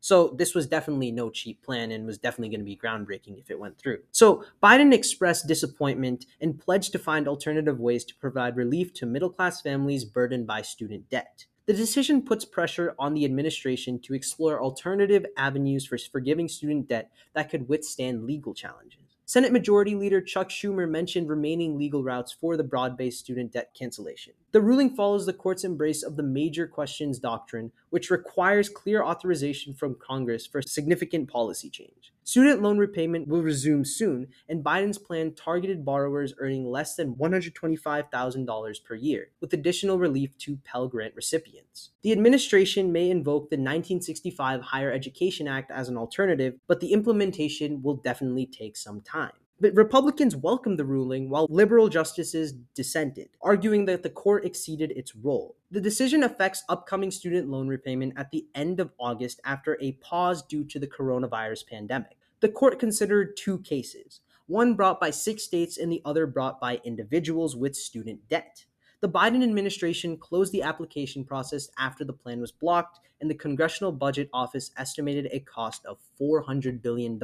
So, 0.00 0.28
this 0.38 0.54
was 0.54 0.66
definitely 0.66 1.12
no 1.12 1.28
cheap 1.28 1.62
plan 1.62 1.90
and 1.90 2.06
was 2.06 2.16
definitely 2.16 2.48
going 2.48 2.60
to 2.60 2.64
be 2.64 2.76
groundbreaking 2.76 3.38
if 3.38 3.50
it 3.50 3.60
went 3.60 3.78
through. 3.78 3.98
So, 4.12 4.44
Biden 4.62 4.94
expressed 4.94 5.46
disappointment 5.46 6.24
and 6.40 6.58
pledged 6.58 6.92
to 6.92 6.98
find 6.98 7.28
alternative 7.28 7.78
ways 7.78 8.04
to 8.06 8.16
provide 8.16 8.56
relief 8.56 8.94
to 8.94 9.06
middle 9.06 9.30
class 9.30 9.60
families 9.60 10.06
burdened 10.06 10.46
by 10.46 10.62
student 10.62 11.10
debt. 11.10 11.44
The 11.66 11.74
decision 11.74 12.22
puts 12.22 12.44
pressure 12.46 12.94
on 12.98 13.14
the 13.14 13.24
administration 13.26 14.00
to 14.00 14.14
explore 14.14 14.62
alternative 14.62 15.26
avenues 15.36 15.86
for 15.86 15.98
forgiving 15.98 16.48
student 16.48 16.88
debt 16.88 17.12
that 17.34 17.50
could 17.50 17.68
withstand 17.68 18.24
legal 18.24 18.54
challenges. 18.54 18.99
Senate 19.30 19.52
Majority 19.52 19.94
Leader 19.94 20.20
Chuck 20.20 20.48
Schumer 20.48 20.90
mentioned 20.90 21.28
remaining 21.28 21.78
legal 21.78 22.02
routes 22.02 22.32
for 22.32 22.56
the 22.56 22.64
broad 22.64 22.96
based 22.96 23.20
student 23.20 23.52
debt 23.52 23.70
cancellation. 23.78 24.32
The 24.50 24.60
ruling 24.60 24.90
follows 24.90 25.24
the 25.24 25.32
court's 25.32 25.62
embrace 25.62 26.02
of 26.02 26.16
the 26.16 26.24
major 26.24 26.66
questions 26.66 27.20
doctrine, 27.20 27.70
which 27.90 28.10
requires 28.10 28.68
clear 28.68 29.04
authorization 29.04 29.72
from 29.72 29.94
Congress 30.04 30.46
for 30.46 30.60
significant 30.62 31.30
policy 31.30 31.70
change. 31.70 32.12
Student 32.22 32.62
loan 32.62 32.78
repayment 32.78 33.26
will 33.26 33.42
resume 33.42 33.84
soon, 33.84 34.28
and 34.48 34.62
Biden's 34.62 34.98
plan 34.98 35.34
targeted 35.34 35.84
borrowers 35.84 36.34
earning 36.38 36.64
less 36.64 36.94
than 36.94 37.14
$125,000 37.16 38.84
per 38.84 38.94
year, 38.94 39.30
with 39.40 39.52
additional 39.52 39.98
relief 39.98 40.36
to 40.38 40.58
Pell 40.64 40.86
Grant 40.86 41.14
recipients. 41.16 41.90
The 42.02 42.12
administration 42.12 42.92
may 42.92 43.10
invoke 43.10 43.50
the 43.50 43.56
1965 43.56 44.60
Higher 44.60 44.92
Education 44.92 45.48
Act 45.48 45.70
as 45.70 45.88
an 45.88 45.96
alternative, 45.96 46.54
but 46.68 46.80
the 46.80 46.92
implementation 46.92 47.82
will 47.82 47.96
definitely 47.96 48.46
take 48.46 48.76
some 48.76 49.00
time. 49.00 49.32
But 49.62 49.74
Republicans 49.74 50.34
welcomed 50.34 50.78
the 50.78 50.86
ruling 50.86 51.28
while 51.28 51.46
liberal 51.50 51.90
justices 51.90 52.52
dissented, 52.74 53.28
arguing 53.42 53.84
that 53.84 54.02
the 54.02 54.08
court 54.08 54.46
exceeded 54.46 54.90
its 54.92 55.14
role. 55.14 55.54
The 55.70 55.82
decision 55.82 56.22
affects 56.22 56.64
upcoming 56.70 57.10
student 57.10 57.50
loan 57.50 57.68
repayment 57.68 58.14
at 58.16 58.30
the 58.30 58.46
end 58.54 58.80
of 58.80 58.92
August 58.98 59.38
after 59.44 59.76
a 59.82 59.92
pause 59.92 60.42
due 60.42 60.64
to 60.64 60.78
the 60.78 60.86
coronavirus 60.86 61.66
pandemic. 61.66 62.16
The 62.40 62.48
court 62.48 62.78
considered 62.78 63.36
two 63.36 63.58
cases, 63.58 64.20
one 64.46 64.74
brought 64.74 64.98
by 64.98 65.10
six 65.10 65.42
states 65.42 65.76
and 65.76 65.92
the 65.92 66.00
other 66.06 66.26
brought 66.26 66.58
by 66.58 66.80
individuals 66.82 67.54
with 67.54 67.76
student 67.76 68.26
debt. 68.30 68.64
The 69.00 69.10
Biden 69.10 69.42
administration 69.42 70.16
closed 70.16 70.52
the 70.52 70.62
application 70.62 71.22
process 71.22 71.68
after 71.78 72.02
the 72.02 72.14
plan 72.14 72.40
was 72.40 72.50
blocked, 72.50 73.00
and 73.20 73.30
the 73.30 73.34
Congressional 73.34 73.92
Budget 73.92 74.30
Office 74.32 74.70
estimated 74.78 75.28
a 75.30 75.40
cost 75.40 75.84
of 75.84 75.98
$400 76.18 76.80
billion 76.80 77.20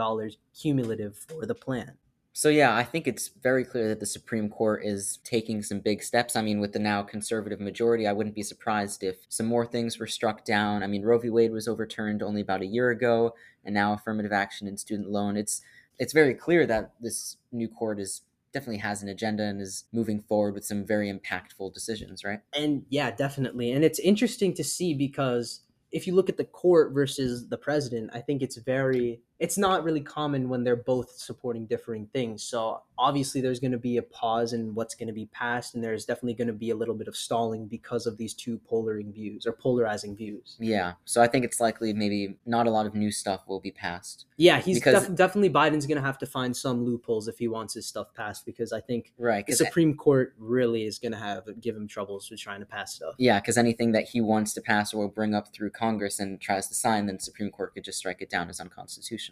cumulative 0.55 1.17
for 1.17 1.47
the 1.47 1.55
plan. 1.55 1.97
So, 2.37 2.51
yeah, 2.51 2.77
I 2.77 2.85
think 2.85 3.09
it's 3.09 3.29
very 3.29 3.65
clear 3.65 3.89
that 3.89 3.99
the 3.99 4.05
Supreme 4.05 4.51
Court 4.51 4.83
is 4.85 5.21
taking 5.25 5.63
some 5.63 5.81
big 5.81 6.03
steps. 6.03 6.37
I 6.37 6.43
mean, 6.43 6.61
with 6.61 6.75
the 6.75 6.79
now 6.79 7.03
conservative 7.03 7.61
majority, 7.61 8.07
I 8.07 8.13
wouldn't 8.13 8.35
be 8.35 8.43
surprised 8.43 9.03
if 9.03 9.17
some 9.31 9.47
more 9.47 9.65
things 9.65 9.99
were 9.99 10.07
struck 10.07 10.45
down. 10.45 10.83
I 10.83 10.87
mean, 10.87 11.03
Roe 11.03 11.17
v. 11.17 11.31
Wade 11.31 11.51
was 11.51 11.67
overturned 11.67 12.23
only 12.23 12.43
about 12.43 12.61
a 12.61 12.67
year 12.67 12.91
ago, 12.91 13.35
and 13.65 13.75
now 13.75 13.95
affirmative 13.95 14.33
action 14.33 14.69
and 14.69 14.79
student 14.79 15.09
loan. 15.09 15.39
It's 15.39 15.63
it's 15.99 16.13
very 16.13 16.35
clear 16.35 16.67
that 16.67 16.93
this 17.01 17.39
new 17.53 17.69
court 17.69 17.99
is 17.99 18.21
definitely 18.53 18.81
has 18.81 19.03
an 19.03 19.09
agenda 19.09 19.45
and 19.45 19.63
is 19.63 19.85
moving 19.95 20.21
forward 20.21 20.53
with 20.53 20.67
some 20.67 20.85
very 20.85 21.11
impactful 21.11 21.73
decisions, 21.73 22.23
right? 22.23 22.41
And 22.53 22.85
yeah, 22.91 23.13
definitely. 23.13 23.73
And 23.73 23.83
it's 23.83 23.99
interesting 23.99 24.53
to 24.57 24.63
see 24.63 24.93
because 24.93 25.63
if 25.91 26.07
you 26.07 26.15
look 26.15 26.29
at 26.29 26.37
the 26.37 26.45
court 26.45 26.93
versus 26.93 27.49
the 27.49 27.57
president, 27.57 28.11
I 28.13 28.21
think 28.21 28.43
it's 28.43 28.57
very 28.57 29.23
it's 29.39 29.59
not 29.59 29.85
really 29.85 30.01
common 30.01 30.49
when 30.49 30.65
they're 30.65 30.77
both 30.77 31.19
supporting 31.19 31.67
differing 31.67 32.07
things. 32.07 32.43
So 32.43 32.83
obviously 32.99 33.41
there's 33.41 33.61
going 33.61 33.73
to 33.73 33.79
be 33.79 33.99
a 33.99 34.03
pause 34.03 34.53
in 34.53 34.75
what's 34.75 34.95
going 34.95 35.09
to 35.09 35.13
be 35.13 35.27
passed 35.27 35.75
and 35.75 35.85
there's 35.85 36.05
definitely 36.07 36.35
going 36.35 36.47
to 36.47 36.55
be 36.55 36.71
a 36.71 36.75
little 36.75 36.95
bit 36.95 37.09
of 37.09 37.17
stalling 37.17 37.67
because 37.67 38.07
of 38.07 38.17
these 38.17 38.33
two 38.33 38.59
polarizing 38.67 39.13
views 39.13 39.47
or 39.47 39.53
polarizing 39.53 40.17
views. 40.17 40.57
Yeah. 40.59 40.95
So 41.05 41.21
I 41.21 41.27
think 41.27 41.45
it's 41.45 41.61
likely 41.61 41.93
maybe 41.93 42.39
not 42.47 42.67
a 42.67 42.71
lot 42.71 42.87
of 42.87 42.95
new 42.95 43.11
stuff 43.11 43.43
will 43.47 43.61
be 43.61 43.71
passed. 43.71 44.25
Yeah, 44.39 44.61
he's 44.61 44.81
def- 44.81 45.15
definitely 45.15 45.51
Biden's 45.51 45.87
going 45.87 45.97
to 45.97 46.07
have 46.07 46.19
to 46.19 46.27
find 46.27 46.57
some 46.57 46.85
loopholes 46.85 47.29
if 47.29 47.39
he 47.39 47.49
wants 47.49 47.75
his 47.75 47.87
stuff 47.87 48.15
passed 48.15 48.47
because 48.47 48.73
I 48.73 48.81
think 48.81 49.13
right, 49.19 49.47
the 49.47 49.55
Supreme 49.55 49.95
Court 49.95 50.35
really 50.39 50.85
is 50.85 50.99
going 50.99 51.13
to 51.13 51.19
have 51.19 51.45
give 51.61 51.77
him 51.77 51.89
troubles 51.89 52.31
with 52.31 52.41
trying 52.41 52.61
to 52.61 52.67
pass 52.67 52.95
stuff. 52.95 53.15
Yeah, 53.19 53.41
cuz 53.41 53.57
anything 53.57 53.93
that 53.93 54.05
he 54.05 54.21
wants 54.21 54.53
to 54.55 54.61
pass 54.61 54.93
or 54.95 55.09
bring 55.09 55.35
up 55.35 55.53
through 55.55 55.71
Congress 55.71 56.21
and 56.21 56.41
tries 56.41 56.69
to 56.69 56.75
sign 56.75 57.07
then 57.07 57.19
Supreme 57.19 57.51
Court 57.51 57.75
could 57.75 57.85
just 57.85 57.99
strike 57.99 58.21
it 58.21 58.31
down 58.31 58.49
as 58.49 58.61
unconstitutional. 58.61 59.26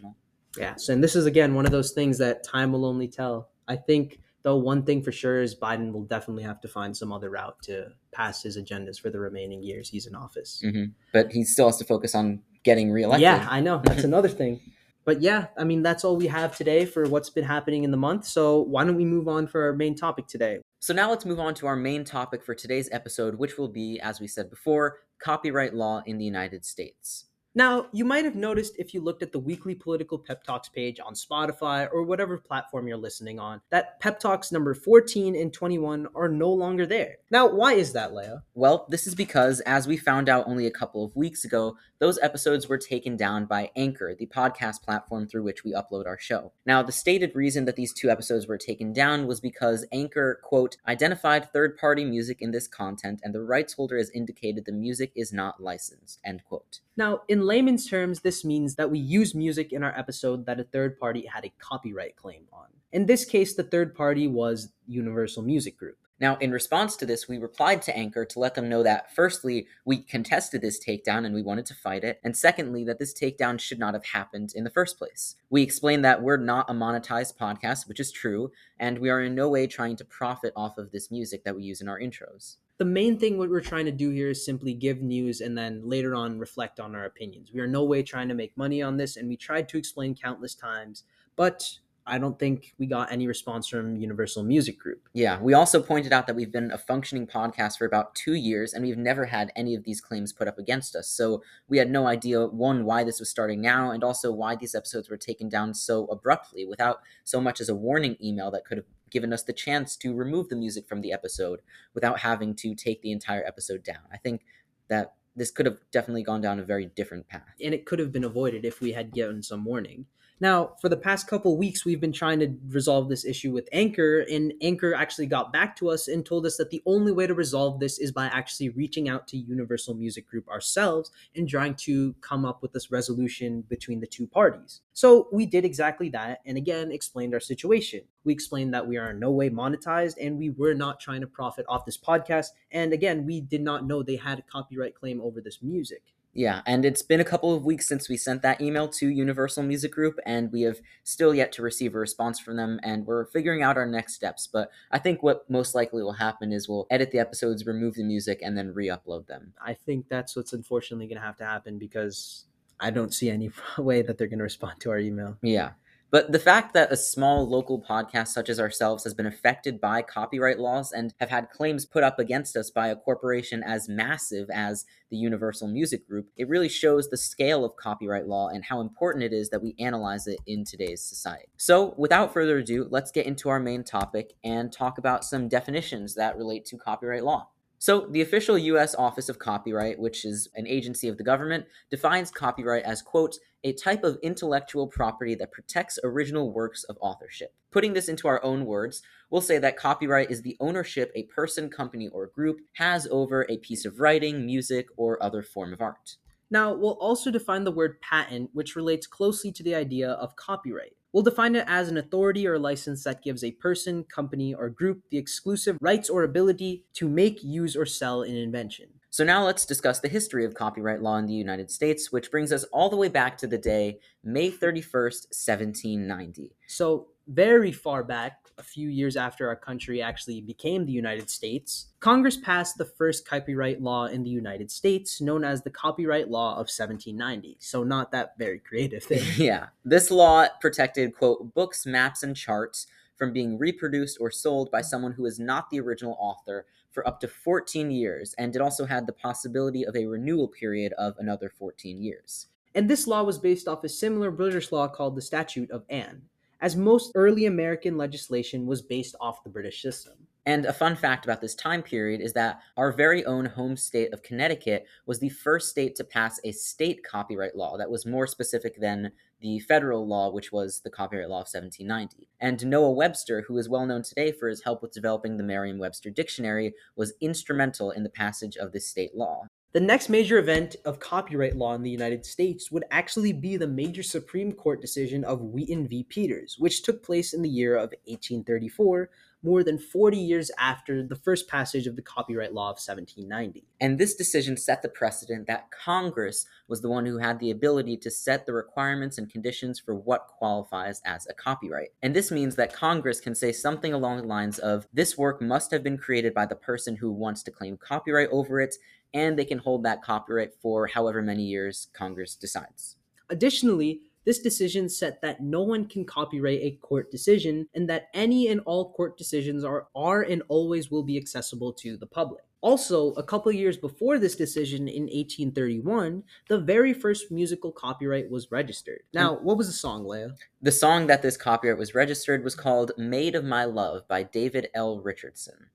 Yeah. 0.57 0.75
So, 0.77 0.93
and 0.93 1.03
this 1.03 1.15
is 1.15 1.25
again 1.25 1.53
one 1.53 1.65
of 1.65 1.71
those 1.71 1.91
things 1.91 2.17
that 2.19 2.43
time 2.43 2.71
will 2.71 2.85
only 2.85 3.07
tell. 3.07 3.49
I 3.67 3.75
think 3.75 4.19
though 4.43 4.57
one 4.57 4.83
thing 4.83 5.01
for 5.01 5.11
sure 5.11 5.41
is 5.41 5.55
Biden 5.55 5.91
will 5.91 6.03
definitely 6.03 6.43
have 6.43 6.61
to 6.61 6.67
find 6.67 6.95
some 6.95 7.11
other 7.11 7.29
route 7.29 7.61
to 7.63 7.87
pass 8.11 8.43
his 8.43 8.57
agendas 8.57 8.99
for 8.99 9.09
the 9.09 9.19
remaining 9.19 9.61
years 9.63 9.89
he's 9.89 10.07
in 10.07 10.15
office. 10.15 10.61
Mm-hmm. 10.63 10.91
But 11.11 11.31
he 11.31 11.43
still 11.43 11.67
has 11.67 11.77
to 11.77 11.83
focus 11.83 12.15
on 12.15 12.41
getting 12.63 12.91
reelected. 12.91 13.23
Yeah, 13.23 13.47
I 13.49 13.59
know 13.59 13.81
that's 13.83 14.03
another 14.03 14.29
thing. 14.29 14.59
But 15.03 15.21
yeah, 15.21 15.47
I 15.57 15.63
mean 15.63 15.83
that's 15.83 16.03
all 16.03 16.15
we 16.15 16.27
have 16.27 16.55
today 16.55 16.85
for 16.85 17.07
what's 17.07 17.29
been 17.29 17.43
happening 17.43 17.83
in 17.83 17.91
the 17.91 17.97
month. 17.97 18.25
So 18.25 18.61
why 18.61 18.83
don't 18.83 18.95
we 18.95 19.05
move 19.05 19.27
on 19.27 19.47
for 19.47 19.63
our 19.63 19.73
main 19.73 19.95
topic 19.95 20.27
today? 20.27 20.59
So 20.79 20.93
now 20.93 21.09
let's 21.09 21.25
move 21.25 21.39
on 21.39 21.53
to 21.55 21.67
our 21.67 21.75
main 21.75 22.03
topic 22.03 22.43
for 22.43 22.53
today's 22.53 22.89
episode, 22.91 23.35
which 23.35 23.57
will 23.57 23.67
be, 23.67 23.99
as 23.99 24.19
we 24.19 24.27
said 24.27 24.49
before, 24.49 24.99
copyright 25.19 25.73
law 25.73 26.03
in 26.05 26.17
the 26.17 26.25
United 26.25 26.65
States. 26.65 27.25
Now, 27.57 27.87
you 27.93 28.03
might 28.03 28.25
have 28.25 28.35
noticed 28.35 28.75
if 28.77 28.93
you 28.93 28.99
looked 28.99 29.23
at 29.23 29.31
the 29.31 29.39
weekly 29.39 29.75
political 29.75 30.19
pep 30.19 30.43
talks 30.43 30.67
page 30.67 30.99
on 30.99 31.13
Spotify 31.13 31.87
or 31.89 32.03
whatever 32.03 32.37
platform 32.37 32.85
you're 32.85 32.97
listening 32.97 33.39
on, 33.39 33.61
that 33.69 33.97
pep 34.01 34.19
talks 34.19 34.51
number 34.51 34.73
14 34.73 35.37
and 35.37 35.53
21 35.53 36.07
are 36.15 36.27
no 36.27 36.51
longer 36.51 36.85
there. 36.85 37.15
Now, 37.31 37.47
why 37.47 37.73
is 37.73 37.93
that, 37.93 38.13
Leo? 38.13 38.41
Well, 38.55 38.85
this 38.89 39.07
is 39.07 39.15
because, 39.15 39.61
as 39.61 39.87
we 39.87 39.95
found 39.95 40.27
out 40.27 40.47
only 40.47 40.67
a 40.67 40.71
couple 40.71 41.05
of 41.05 41.15
weeks 41.15 41.45
ago, 41.45 41.77
those 41.99 42.19
episodes 42.21 42.67
were 42.67 42.77
taken 42.77 43.15
down 43.15 43.45
by 43.45 43.71
Anchor, 43.77 44.13
the 44.13 44.25
podcast 44.25 44.83
platform 44.83 45.25
through 45.25 45.43
which 45.43 45.63
we 45.63 45.71
upload 45.71 46.07
our 46.07 46.19
show. 46.19 46.51
Now, 46.65 46.83
the 46.83 46.91
stated 46.91 47.33
reason 47.35 47.63
that 47.65 47.77
these 47.77 47.93
two 47.93 48.09
episodes 48.09 48.47
were 48.47 48.57
taken 48.57 48.91
down 48.91 49.27
was 49.27 49.39
because 49.39 49.85
Anchor, 49.93 50.41
quote, 50.43 50.75
identified 50.85 51.53
third 51.53 51.77
party 51.77 52.03
music 52.03 52.41
in 52.41 52.51
this 52.51 52.67
content 52.67 53.21
and 53.23 53.33
the 53.33 53.41
rights 53.41 53.73
holder 53.73 53.97
has 53.97 54.09
indicated 54.09 54.65
the 54.65 54.73
music 54.73 55.13
is 55.15 55.31
not 55.31 55.63
licensed, 55.63 56.19
end 56.25 56.43
quote. 56.43 56.81
Now, 56.97 57.21
in 57.45 57.49
layman's 57.49 57.87
terms, 57.87 58.21
this 58.21 58.43
means 58.43 58.73
that 58.73 58.89
we 58.89 58.97
use 58.97 59.35
music 59.35 59.71
in 59.71 59.83
our 59.83 59.95
episode 59.95 60.47
that 60.47 60.59
a 60.59 60.63
third 60.63 60.99
party 60.99 61.27
had 61.31 61.45
a 61.45 61.53
copyright 61.59 62.15
claim 62.15 62.45
on. 62.51 62.65
In 62.91 63.05
this 63.05 63.23
case, 63.23 63.53
the 63.53 63.61
third 63.61 63.93
party 63.93 64.27
was 64.27 64.69
Universal 64.87 65.43
Music 65.43 65.77
Group. 65.77 65.99
Now, 66.19 66.37
in 66.37 66.51
response 66.51 66.95
to 66.95 67.05
this, 67.05 67.27
we 67.27 67.37
replied 67.37 67.83
to 67.83 67.95
Anchor 67.95 68.25
to 68.25 68.39
let 68.39 68.55
them 68.55 68.67
know 68.67 68.81
that, 68.81 69.13
firstly, 69.13 69.67
we 69.85 70.01
contested 70.01 70.61
this 70.61 70.83
takedown 70.83 71.23
and 71.23 71.35
we 71.35 71.43
wanted 71.43 71.67
to 71.67 71.75
fight 71.75 72.03
it, 72.03 72.19
and 72.23 72.35
secondly, 72.35 72.83
that 72.85 72.97
this 72.97 73.13
takedown 73.13 73.59
should 73.59 73.77
not 73.77 73.93
have 73.93 74.05
happened 74.05 74.53
in 74.55 74.63
the 74.63 74.71
first 74.71 74.97
place. 74.97 75.35
We 75.51 75.61
explained 75.61 76.03
that 76.03 76.23
we're 76.23 76.37
not 76.37 76.67
a 76.67 76.73
monetized 76.73 77.37
podcast, 77.37 77.87
which 77.87 77.99
is 77.99 78.11
true, 78.11 78.51
and 78.79 78.97
we 78.97 79.11
are 79.11 79.21
in 79.21 79.35
no 79.35 79.49
way 79.49 79.67
trying 79.67 79.97
to 79.97 80.05
profit 80.05 80.51
off 80.55 80.79
of 80.79 80.91
this 80.91 81.11
music 81.11 81.43
that 81.43 81.55
we 81.55 81.61
use 81.61 81.79
in 81.79 81.89
our 81.89 81.99
intros 81.99 82.55
the 82.77 82.85
main 82.85 83.17
thing 83.17 83.37
what 83.37 83.49
we're 83.49 83.61
trying 83.61 83.85
to 83.85 83.91
do 83.91 84.09
here 84.09 84.29
is 84.29 84.45
simply 84.45 84.73
give 84.73 85.01
news 85.01 85.41
and 85.41 85.57
then 85.57 85.81
later 85.83 86.13
on 86.15 86.39
reflect 86.39 86.79
on 86.79 86.95
our 86.95 87.05
opinions. 87.05 87.51
We 87.53 87.61
are 87.61 87.67
no 87.67 87.83
way 87.83 88.03
trying 88.03 88.27
to 88.27 88.33
make 88.33 88.57
money 88.57 88.81
on 88.81 88.97
this, 88.97 89.15
and 89.15 89.29
we 89.29 89.37
tried 89.37 89.69
to 89.69 89.77
explain 89.77 90.15
countless 90.15 90.55
times, 90.55 91.03
but 91.35 91.79
I 92.07 92.19
don't 92.19 92.37
think 92.37 92.75
we 92.77 92.85
got 92.85 93.11
any 93.11 93.25
response 93.25 93.67
from 93.67 93.95
Universal 93.95 94.43
Music 94.43 94.77
Group. 94.77 95.09
Yeah, 95.13 95.41
we 95.41 95.55
also 95.55 95.81
pointed 95.81 96.13
out 96.13 96.27
that 96.27 96.35
we've 96.35 96.51
been 96.51 96.71
a 96.71 96.77
functioning 96.77 97.25
podcast 97.25 97.79
for 97.79 97.85
about 97.85 98.13
two 98.13 98.35
years 98.35 98.73
and 98.73 98.85
we've 98.85 98.97
never 98.97 99.25
had 99.25 99.51
any 99.55 99.73
of 99.73 99.83
these 99.83 100.01
claims 100.01 100.31
put 100.31 100.47
up 100.47 100.59
against 100.59 100.95
us. 100.95 101.07
So 101.07 101.41
we 101.67 101.79
had 101.79 101.89
no 101.89 102.05
idea, 102.05 102.45
one, 102.45 102.85
why 102.85 103.03
this 103.03 103.19
was 103.19 103.29
starting 103.29 103.59
now, 103.59 103.89
and 103.89 104.03
also 104.03 104.31
why 104.31 104.55
these 104.55 104.75
episodes 104.75 105.09
were 105.09 105.17
taken 105.17 105.49
down 105.49 105.73
so 105.73 106.05
abruptly 106.05 106.63
without 106.63 106.99
so 107.23 107.41
much 107.41 107.59
as 107.59 107.69
a 107.69 107.75
warning 107.75 108.17
email 108.23 108.51
that 108.51 108.65
could 108.65 108.77
have 108.77 108.85
given 109.15 109.31
us 109.31 109.43
the 109.43 109.53
chance 109.53 109.95
to 109.95 110.13
remove 110.13 110.49
the 110.49 110.57
music 110.57 110.85
from 110.89 110.99
the 110.99 111.13
episode 111.13 111.61
without 111.93 112.19
having 112.19 112.53
to 112.53 112.75
take 112.75 113.01
the 113.01 113.13
entire 113.13 113.45
episode 113.45 113.81
down. 113.81 114.01
I 114.11 114.17
think 114.17 114.43
that 114.89 115.13
this 115.37 115.51
could 115.51 115.65
have 115.65 115.79
definitely 115.89 116.23
gone 116.23 116.41
down 116.41 116.59
a 116.59 116.63
very 116.63 116.87
different 116.97 117.29
path. 117.29 117.55
And 117.63 117.73
it 117.73 117.85
could 117.85 117.99
have 117.99 118.11
been 118.11 118.25
avoided 118.25 118.65
if 118.65 118.81
we 118.81 118.91
had 118.91 119.13
given 119.13 119.41
some 119.41 119.63
warning. 119.63 120.05
Now, 120.41 120.73
for 120.81 120.89
the 120.89 120.97
past 120.97 121.27
couple 121.27 121.57
weeks, 121.57 121.85
we've 121.85 122.01
been 122.01 122.11
trying 122.11 122.39
to 122.41 122.53
resolve 122.67 123.07
this 123.07 123.23
issue 123.23 123.53
with 123.53 123.69
Anchor, 123.71 124.19
and 124.29 124.53
Anchor 124.61 124.93
actually 124.93 125.27
got 125.27 125.53
back 125.53 125.77
to 125.77 125.89
us 125.89 126.09
and 126.09 126.25
told 126.25 126.45
us 126.45 126.57
that 126.57 126.71
the 126.71 126.83
only 126.85 127.13
way 127.13 127.25
to 127.25 127.33
resolve 127.33 127.79
this 127.79 127.99
is 127.99 128.11
by 128.11 128.25
actually 128.25 128.67
reaching 128.69 129.07
out 129.07 129.29
to 129.29 129.37
Universal 129.37 129.93
Music 129.93 130.27
Group 130.27 130.49
ourselves 130.49 131.09
and 131.37 131.47
trying 131.47 131.75
to 131.75 132.13
come 132.19 132.43
up 132.43 132.61
with 132.61 132.73
this 132.73 132.91
resolution 132.91 133.61
between 133.69 134.01
the 134.01 134.07
two 134.07 134.27
parties. 134.27 134.81
So 134.91 135.29
we 135.31 135.45
did 135.45 135.63
exactly 135.63 136.09
that, 136.09 136.41
and 136.45 136.57
again, 136.57 136.91
explained 136.91 137.33
our 137.33 137.39
situation. 137.39 138.01
We 138.25 138.33
explained 138.33 138.73
that 138.73 138.87
we 138.87 138.97
are 138.97 139.11
in 139.11 139.19
no 139.19 139.31
way 139.31 139.49
monetized 139.49 140.15
and 140.19 140.37
we 140.37 140.49
were 140.49 140.73
not 140.73 140.99
trying 140.99 141.21
to 141.21 141.27
profit 141.27 141.65
off 141.69 141.85
this 141.85 141.97
podcast. 141.97 142.47
And 142.71 142.91
again, 142.91 143.25
we 143.25 143.39
did 143.39 143.61
not 143.61 143.85
know 143.85 144.03
they 144.03 144.15
had 144.15 144.39
a 144.39 144.41
copyright 144.41 144.95
claim 144.95 145.21
over 145.21 145.39
this 145.39 145.61
music. 145.61 146.01
Yeah, 146.35 146.61
and 146.65 146.83
it's 146.83 147.01
been 147.01 147.21
a 147.21 147.25
couple 147.25 147.55
of 147.55 147.63
weeks 147.63 147.87
since 147.87 148.09
we 148.09 148.17
sent 148.17 148.41
that 148.41 148.59
email 148.59 148.89
to 148.89 149.07
Universal 149.07 149.63
Music 149.63 149.93
Group, 149.93 150.19
and 150.25 150.51
we 150.51 150.63
have 150.63 150.81
still 151.05 151.33
yet 151.33 151.53
to 151.53 151.61
receive 151.61 151.95
a 151.95 151.97
response 151.99 152.41
from 152.41 152.57
them, 152.57 152.77
and 152.83 153.07
we're 153.07 153.25
figuring 153.27 153.63
out 153.63 153.77
our 153.77 153.85
next 153.85 154.15
steps. 154.15 154.45
But 154.45 154.69
I 154.91 154.99
think 154.99 155.23
what 155.23 155.49
most 155.49 155.73
likely 155.73 156.03
will 156.03 156.11
happen 156.11 156.51
is 156.51 156.67
we'll 156.67 156.87
edit 156.91 157.11
the 157.11 157.19
episodes, 157.19 157.65
remove 157.65 157.95
the 157.95 158.03
music, 158.03 158.41
and 158.43 158.57
then 158.57 158.73
re 158.73 158.89
upload 158.89 159.27
them. 159.27 159.53
I 159.65 159.75
think 159.75 160.09
that's 160.09 160.35
what's 160.35 160.51
unfortunately 160.51 161.07
going 161.07 161.21
to 161.21 161.25
have 161.25 161.37
to 161.37 161.45
happen 161.45 161.79
because 161.79 162.43
I 162.81 162.89
don't 162.89 163.13
see 163.13 163.29
any 163.29 163.51
way 163.77 164.01
that 164.01 164.17
they're 164.17 164.27
going 164.27 164.39
to 164.39 164.43
respond 164.43 164.81
to 164.81 164.89
our 164.89 164.99
email. 164.99 165.37
Yeah. 165.41 165.71
But 166.11 166.31
the 166.31 166.39
fact 166.39 166.73
that 166.73 166.91
a 166.91 166.97
small 166.97 167.47
local 167.47 167.81
podcast 167.81 168.29
such 168.29 168.49
as 168.49 168.59
ourselves 168.59 169.03
has 169.03 169.13
been 169.13 169.25
affected 169.25 169.81
by 169.81 170.01
copyright 170.01 170.59
laws 170.59 170.91
and 170.91 171.13
have 171.19 171.29
had 171.29 171.49
claims 171.49 171.85
put 171.85 172.03
up 172.03 172.19
against 172.19 172.55
us 172.55 172.69
by 172.69 172.87
a 172.87 172.95
corporation 172.95 173.63
as 173.63 173.89
massive 173.89 174.49
as 174.49 174.85
the 175.09 175.17
Universal 175.17 175.67
Music 175.67 176.07
Group, 176.07 176.27
it 176.37 176.49
really 176.49 176.69
shows 176.69 177.09
the 177.09 177.17
scale 177.17 177.63
of 177.63 177.75
copyright 177.75 178.27
law 178.27 178.49
and 178.49 178.65
how 178.65 178.81
important 178.81 179.23
it 179.23 179.33
is 179.33 179.49
that 179.49 179.61
we 179.61 179.75
analyze 179.79 180.27
it 180.27 180.39
in 180.45 180.63
today's 180.63 181.03
society. 181.03 181.45
So, 181.57 181.93
without 181.97 182.33
further 182.33 182.57
ado, 182.57 182.87
let's 182.89 183.11
get 183.11 183.25
into 183.25 183.49
our 183.49 183.59
main 183.59 183.83
topic 183.83 184.33
and 184.43 184.71
talk 184.71 184.97
about 184.97 185.23
some 185.23 185.47
definitions 185.47 186.15
that 186.15 186.37
relate 186.37 186.65
to 186.65 186.77
copyright 186.77 187.23
law. 187.23 187.49
So, 187.77 188.07
the 188.09 188.21
official 188.21 188.57
U.S. 188.57 188.95
Office 188.95 189.29
of 189.29 189.39
Copyright, 189.39 189.99
which 189.99 190.25
is 190.25 190.47
an 190.55 190.65
agency 190.65 191.07
of 191.07 191.17
the 191.17 191.23
government, 191.23 191.65
defines 191.89 192.31
copyright 192.31 192.83
as, 192.83 193.01
quote, 193.01 193.37
a 193.63 193.73
type 193.73 194.03
of 194.03 194.17
intellectual 194.21 194.87
property 194.87 195.35
that 195.35 195.51
protects 195.51 195.99
original 196.03 196.53
works 196.53 196.83
of 196.85 196.97
authorship. 197.01 197.53
Putting 197.71 197.93
this 197.93 198.07
into 198.07 198.27
our 198.27 198.41
own 198.43 198.65
words, 198.65 199.01
we'll 199.29 199.41
say 199.41 199.57
that 199.57 199.77
copyright 199.77 200.31
is 200.31 200.41
the 200.41 200.55
ownership 200.59 201.11
a 201.15 201.23
person, 201.23 201.69
company, 201.69 202.07
or 202.07 202.27
group 202.27 202.61
has 202.73 203.07
over 203.11 203.45
a 203.49 203.57
piece 203.57 203.83
of 203.83 203.99
writing, 203.99 204.45
music, 204.45 204.87
or 204.97 205.21
other 205.21 205.43
form 205.43 205.73
of 205.73 205.81
art. 205.81 206.17
Now, 206.51 206.73
we'll 206.73 206.91
also 206.91 207.31
define 207.31 207.63
the 207.63 207.71
word 207.71 207.99
patent, 208.01 208.51
which 208.53 208.75
relates 208.75 209.07
closely 209.07 209.51
to 209.51 209.63
the 209.63 209.75
idea 209.75 210.11
of 210.11 210.35
copyright. 210.35 210.93
We'll 211.15 211.23
define 211.23 211.55
it 211.55 211.63
as 211.65 211.87
an 211.87 211.95
authority 211.95 212.45
or 212.45 212.59
license 212.59 213.05
that 213.05 213.23
gives 213.23 213.41
a 213.41 213.51
person, 213.51 214.03
company, 214.03 214.53
or 214.53 214.67
group 214.67 215.01
the 215.09 215.17
exclusive 215.17 215.77
rights 215.79 216.09
or 216.09 216.23
ability 216.23 216.83
to 216.95 217.07
make, 217.07 217.41
use, 217.41 217.77
or 217.77 217.85
sell 217.85 218.23
an 218.23 218.35
invention. 218.35 218.87
So 219.11 219.23
now 219.23 219.45
let's 219.45 219.65
discuss 219.65 220.01
the 220.01 220.09
history 220.09 220.43
of 220.43 220.55
copyright 220.55 221.01
law 221.01 221.15
in 221.15 221.25
the 221.25 221.33
United 221.33 221.71
States, 221.71 222.11
which 222.11 222.31
brings 222.31 222.51
us 222.51 222.65
all 222.65 222.89
the 222.89 222.97
way 222.97 223.07
back 223.07 223.37
to 223.37 223.47
the 223.47 223.57
day 223.57 223.99
May 224.25 224.51
31st, 224.51 225.31
1790. 225.31 226.51
So, 226.67 227.07
very 227.27 227.71
far 227.71 228.03
back, 228.03 228.44
a 228.57 228.63
few 228.63 228.89
years 228.89 229.17
after 229.17 229.47
our 229.47 229.55
country 229.55 230.01
actually 230.01 230.41
became 230.41 230.85
the 230.85 230.91
United 230.91 231.29
States, 231.29 231.87
Congress 231.99 232.37
passed 232.37 232.77
the 232.77 232.85
first 232.85 233.27
copyright 233.27 233.81
law 233.81 234.05
in 234.05 234.23
the 234.23 234.29
United 234.29 234.71
States, 234.71 235.21
known 235.21 235.43
as 235.43 235.61
the 235.61 235.69
Copyright 235.69 236.29
Law 236.29 236.51
of 236.53 236.67
1790. 236.69 237.57
So, 237.59 237.83
not 237.83 238.11
that 238.11 238.37
very 238.37 238.59
creative 238.59 239.03
thing. 239.03 239.23
yeah. 239.37 239.67
This 239.83 240.11
law 240.11 240.47
protected, 240.61 241.15
quote, 241.15 241.53
books, 241.53 241.85
maps, 241.85 242.23
and 242.23 242.35
charts 242.35 242.87
from 243.17 243.33
being 243.33 243.57
reproduced 243.57 244.17
or 244.19 244.31
sold 244.31 244.71
by 244.71 244.81
someone 244.81 245.13
who 245.13 245.25
is 245.25 245.39
not 245.39 245.69
the 245.69 245.79
original 245.79 246.17
author 246.19 246.65
for 246.91 247.05
up 247.07 247.19
to 247.19 247.27
14 247.27 247.91
years, 247.91 248.33
and 248.37 248.55
it 248.55 248.61
also 248.61 248.85
had 248.85 249.05
the 249.05 249.13
possibility 249.13 249.85
of 249.85 249.95
a 249.95 250.05
renewal 250.05 250.47
period 250.47 250.93
of 250.93 251.15
another 251.17 251.49
14 251.49 252.01
years. 252.01 252.47
And 252.73 252.89
this 252.89 253.07
law 253.07 253.23
was 253.23 253.37
based 253.37 253.67
off 253.67 253.83
a 253.83 253.89
similar 253.89 254.31
British 254.31 254.71
law 254.71 254.87
called 254.87 255.15
the 255.15 255.21
Statute 255.21 255.71
of 255.71 255.83
Anne 255.89 256.23
as 256.61 256.75
most 256.75 257.11
early 257.15 257.45
American 257.45 257.97
legislation 257.97 258.65
was 258.65 258.81
based 258.81 259.15
off 259.19 259.43
the 259.43 259.49
British 259.49 259.81
system. 259.81 260.13
And 260.47 260.65
a 260.65 260.73
fun 260.73 260.95
fact 260.95 261.25
about 261.25 261.41
this 261.41 261.55
time 261.55 261.81
period 261.81 262.21
is 262.21 262.33
that 262.33 262.59
our 262.77 262.91
very 262.91 263.25
own 263.25 263.45
home 263.45 263.75
state 263.75 264.13
of 264.13 264.21
Connecticut 264.21 264.85
was 265.07 265.19
the 265.19 265.29
first 265.29 265.69
state 265.69 265.95
to 265.95 266.03
pass 266.03 266.39
a 266.43 266.51
state 266.51 267.03
copyright 267.03 267.55
law 267.55 267.77
that 267.77 267.89
was 267.89 268.05
more 268.05 268.27
specific 268.27 268.79
than 268.79 269.11
the 269.41 269.59
federal 269.59 270.07
law, 270.07 270.31
which 270.31 270.51
was 270.51 270.81
the 270.81 270.89
Copyright 270.89 271.29
Law 271.29 271.41
of 271.41 271.47
1790. 271.51 272.27
And 272.39 272.65
Noah 272.65 272.91
Webster, 272.91 273.43
who 273.47 273.57
is 273.57 273.67
well 273.67 273.85
known 273.85 274.01
today 274.01 274.31
for 274.31 274.47
his 274.47 274.63
help 274.63 274.81
with 274.81 274.91
developing 274.91 275.37
the 275.37 275.43
Merriam 275.43 275.77
Webster 275.77 276.09
Dictionary, 276.09 276.73
was 276.95 277.13
instrumental 277.21 277.91
in 277.91 278.03
the 278.03 278.09
passage 278.09 278.55
of 278.55 278.71
this 278.71 278.87
state 278.87 279.15
law. 279.15 279.47
The 279.75 279.81
next 279.81 280.07
major 280.07 280.37
event 280.37 280.77
of 280.85 281.01
copyright 281.01 281.57
law 281.57 281.75
in 281.75 281.83
the 281.83 281.89
United 281.89 282.25
States 282.25 282.71
would 282.71 282.85
actually 282.91 283.33
be 283.33 283.57
the 283.57 283.67
major 283.67 284.03
Supreme 284.03 284.53
Court 284.53 284.79
decision 284.79 285.25
of 285.25 285.41
Wheaton 285.41 285.89
v. 285.89 286.05
Peters, 286.05 286.55
which 286.57 286.81
took 286.81 287.03
place 287.03 287.33
in 287.33 287.41
the 287.41 287.49
year 287.49 287.75
of 287.75 287.91
1834, 288.05 289.09
more 289.43 289.65
than 289.65 289.77
40 289.77 290.17
years 290.17 290.49
after 290.57 291.05
the 291.05 291.17
first 291.17 291.49
passage 291.49 291.87
of 291.87 291.97
the 291.97 292.01
Copyright 292.01 292.53
Law 292.53 292.69
of 292.69 292.77
1790. 292.77 293.67
And 293.81 293.99
this 293.99 294.15
decision 294.15 294.55
set 294.55 294.81
the 294.81 294.87
precedent 294.87 295.45
that 295.47 295.69
Congress 295.71 296.45
was 296.69 296.81
the 296.81 296.89
one 296.89 297.05
who 297.05 297.17
had 297.17 297.39
the 297.39 297.51
ability 297.51 297.97
to 297.97 298.09
set 298.09 298.45
the 298.45 298.53
requirements 298.53 299.17
and 299.17 299.29
conditions 299.29 299.77
for 299.77 299.93
what 299.93 300.27
qualifies 300.27 301.01
as 301.03 301.27
a 301.27 301.33
copyright. 301.33 301.89
And 302.01 302.15
this 302.15 302.31
means 302.31 302.55
that 302.55 302.73
Congress 302.73 303.19
can 303.19 303.35
say 303.35 303.51
something 303.51 303.91
along 303.91 304.21
the 304.21 304.27
lines 304.27 304.57
of 304.57 304.87
this 304.93 305.17
work 305.17 305.41
must 305.41 305.69
have 305.71 305.83
been 305.83 305.97
created 305.97 306.33
by 306.33 306.45
the 306.45 306.55
person 306.55 306.95
who 306.95 307.11
wants 307.11 307.43
to 307.43 307.51
claim 307.51 307.75
copyright 307.75 308.29
over 308.31 308.61
it, 308.61 308.75
and 309.15 309.39
they 309.39 309.45
can 309.45 309.57
hold 309.57 309.83
that 309.83 310.03
copyright 310.03 310.53
for 310.61 310.85
however 310.85 311.21
many 311.21 311.43
years 311.43 311.87
Congress 311.93 312.35
decides. 312.35 312.97
Additionally, 313.29 314.01
this 314.25 314.39
decision 314.39 314.89
set 314.89 315.21
that 315.21 315.41
no 315.41 315.61
one 315.61 315.85
can 315.85 316.03
copyright 316.03 316.59
a 316.61 316.77
court 316.81 317.11
decision 317.11 317.67
and 317.73 317.89
that 317.89 318.09
any 318.13 318.49
and 318.49 318.59
all 318.65 318.91
court 318.91 319.17
decisions 319.17 319.63
are, 319.63 319.87
are 319.95 320.23
and 320.23 320.43
always 320.49 320.91
will 320.91 321.03
be 321.03 321.17
accessible 321.17 321.71
to 321.73 321.95
the 321.95 322.07
public. 322.07 322.43
Also, 322.61 323.11
a 323.11 323.23
couple 323.23 323.51
years 323.51 323.77
before 323.77 324.17
this 324.17 324.35
decision 324.35 324.87
in 324.87 325.03
1831, 325.03 326.23
the 326.49 326.57
very 326.57 326.93
first 326.93 327.31
musical 327.31 327.71
copyright 327.71 328.29
was 328.29 328.51
registered. 328.51 329.03
Now, 329.13 329.35
what 329.35 329.57
was 329.57 329.67
the 329.67 329.73
song, 329.73 330.07
Leo? 330.07 330.31
The 330.63 330.71
song 330.71 331.05
that 331.05 331.21
this 331.21 331.37
copyright 331.37 331.77
was 331.77 331.93
registered 331.93 332.43
was 332.43 332.55
called 332.55 332.91
Maid 332.97 333.35
of 333.35 333.45
My 333.45 333.65
Love 333.65 334.07
by 334.07 334.23
David 334.23 334.69
L. 334.73 334.99
Richardson. 334.99 335.67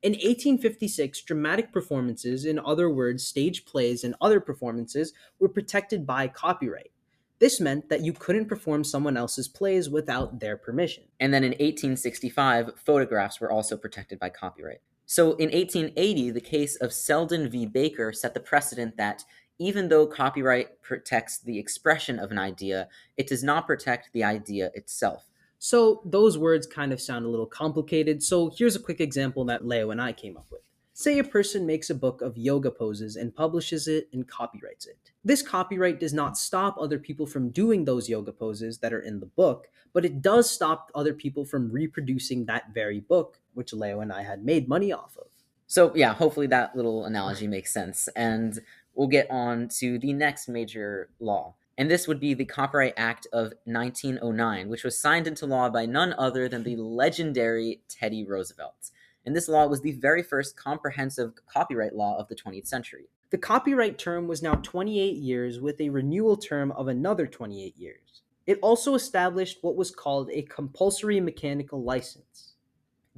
In 0.00 0.12
1856, 0.12 1.22
dramatic 1.22 1.72
performances, 1.72 2.44
in 2.44 2.60
other 2.60 2.88
words, 2.88 3.26
stage 3.26 3.64
plays 3.64 4.04
and 4.04 4.14
other 4.20 4.38
performances, 4.38 5.12
were 5.40 5.48
protected 5.48 6.06
by 6.06 6.28
copyright. 6.28 6.92
This 7.40 7.60
meant 7.60 7.88
that 7.88 8.04
you 8.04 8.12
couldn't 8.12 8.46
perform 8.46 8.84
someone 8.84 9.16
else's 9.16 9.48
plays 9.48 9.90
without 9.90 10.38
their 10.38 10.56
permission. 10.56 11.04
And 11.18 11.34
then 11.34 11.42
in 11.42 11.50
1865, 11.50 12.72
photographs 12.76 13.40
were 13.40 13.50
also 13.50 13.76
protected 13.76 14.20
by 14.20 14.28
copyright. 14.28 14.80
So 15.06 15.32
in 15.32 15.50
1880, 15.50 16.30
the 16.30 16.40
case 16.40 16.76
of 16.76 16.92
Selden 16.92 17.48
v. 17.48 17.66
Baker 17.66 18.12
set 18.12 18.34
the 18.34 18.40
precedent 18.40 18.96
that 18.98 19.24
even 19.58 19.88
though 19.88 20.06
copyright 20.06 20.80
protects 20.82 21.38
the 21.38 21.58
expression 21.58 22.20
of 22.20 22.30
an 22.30 22.38
idea, 22.38 22.88
it 23.16 23.26
does 23.26 23.42
not 23.42 23.66
protect 23.66 24.12
the 24.12 24.22
idea 24.22 24.70
itself. 24.74 25.28
So 25.58 26.02
those 26.04 26.38
words 26.38 26.66
kind 26.66 26.92
of 26.92 27.00
sound 27.00 27.24
a 27.24 27.28
little 27.28 27.46
complicated. 27.46 28.22
So 28.22 28.50
here's 28.56 28.76
a 28.76 28.80
quick 28.80 29.00
example 29.00 29.44
that 29.46 29.66
Leo 29.66 29.90
and 29.90 30.00
I 30.00 30.12
came 30.12 30.36
up 30.36 30.46
with. 30.50 30.62
Say 30.92 31.18
a 31.20 31.24
person 31.24 31.64
makes 31.64 31.90
a 31.90 31.94
book 31.94 32.22
of 32.22 32.36
yoga 32.36 32.72
poses 32.72 33.14
and 33.14 33.34
publishes 33.34 33.86
it 33.86 34.08
and 34.12 34.26
copyrights 34.26 34.86
it. 34.86 34.98
This 35.24 35.42
copyright 35.42 36.00
does 36.00 36.12
not 36.12 36.36
stop 36.36 36.76
other 36.80 36.98
people 36.98 37.24
from 37.24 37.50
doing 37.50 37.84
those 37.84 38.08
yoga 38.08 38.32
poses 38.32 38.78
that 38.78 38.92
are 38.92 39.00
in 39.00 39.20
the 39.20 39.26
book, 39.26 39.68
but 39.92 40.04
it 40.04 40.20
does 40.20 40.50
stop 40.50 40.90
other 40.96 41.14
people 41.14 41.44
from 41.44 41.70
reproducing 41.70 42.46
that 42.46 42.74
very 42.74 42.98
book, 42.98 43.38
which 43.54 43.72
Leo 43.72 44.00
and 44.00 44.12
I 44.12 44.22
had 44.22 44.44
made 44.44 44.68
money 44.68 44.92
off 44.92 45.16
of. 45.16 45.28
So, 45.68 45.94
yeah, 45.94 46.14
hopefully 46.14 46.48
that 46.48 46.74
little 46.74 47.04
analogy 47.04 47.46
makes 47.46 47.72
sense. 47.72 48.08
And 48.16 48.58
we'll 48.94 49.06
get 49.06 49.30
on 49.30 49.68
to 49.78 49.98
the 50.00 50.12
next 50.12 50.48
major 50.48 51.10
law, 51.20 51.54
and 51.78 51.88
this 51.88 52.08
would 52.08 52.18
be 52.18 52.34
the 52.34 52.44
Copyright 52.44 52.94
Act 52.96 53.28
of 53.32 53.52
1909, 53.64 54.68
which 54.68 54.82
was 54.82 55.00
signed 55.00 55.28
into 55.28 55.46
law 55.46 55.70
by 55.70 55.86
none 55.86 56.12
other 56.18 56.48
than 56.48 56.64
the 56.64 56.74
legendary 56.74 57.82
Teddy 57.88 58.24
Roosevelt. 58.24 58.90
And 59.24 59.34
this 59.34 59.48
law 59.48 59.66
was 59.68 59.80
the 59.80 59.92
very 59.92 60.24
first 60.24 60.56
comprehensive 60.56 61.34
copyright 61.46 61.94
law 61.94 62.18
of 62.18 62.26
the 62.26 62.34
20th 62.34 62.66
century. 62.66 63.08
The 63.30 63.38
copyright 63.38 63.96
term 63.96 64.26
was 64.26 64.42
now 64.42 64.56
28 64.56 65.16
years 65.16 65.60
with 65.60 65.80
a 65.80 65.90
renewal 65.90 66.36
term 66.36 66.72
of 66.72 66.88
another 66.88 67.28
28 67.28 67.76
years. 67.78 68.22
It 68.46 68.58
also 68.60 68.94
established 68.94 69.58
what 69.60 69.76
was 69.76 69.92
called 69.92 70.30
a 70.32 70.42
compulsory 70.42 71.20
mechanical 71.20 71.84
license. 71.84 72.54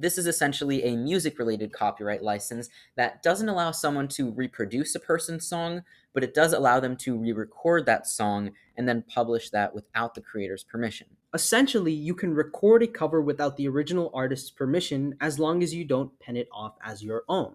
This 0.01 0.17
is 0.17 0.25
essentially 0.25 0.83
a 0.83 0.97
music 0.97 1.37
related 1.37 1.71
copyright 1.71 2.23
license 2.23 2.69
that 2.95 3.21
doesn't 3.21 3.49
allow 3.49 3.69
someone 3.69 4.07
to 4.09 4.31
reproduce 4.31 4.95
a 4.95 4.99
person's 4.99 5.47
song, 5.47 5.83
but 6.15 6.23
it 6.23 6.33
does 6.33 6.53
allow 6.53 6.79
them 6.79 6.97
to 6.97 7.15
re 7.15 7.31
record 7.31 7.85
that 7.85 8.07
song 8.07 8.49
and 8.75 8.89
then 8.89 9.03
publish 9.03 9.51
that 9.51 9.75
without 9.75 10.15
the 10.15 10.21
creator's 10.21 10.63
permission. 10.63 11.05
Essentially, 11.35 11.93
you 11.93 12.15
can 12.15 12.33
record 12.33 12.81
a 12.81 12.87
cover 12.87 13.21
without 13.21 13.57
the 13.57 13.67
original 13.67 14.09
artist's 14.11 14.49
permission 14.49 15.15
as 15.21 15.37
long 15.37 15.61
as 15.61 15.75
you 15.75 15.85
don't 15.85 16.19
pen 16.19 16.35
it 16.35 16.49
off 16.51 16.77
as 16.83 17.03
your 17.03 17.23
own. 17.29 17.53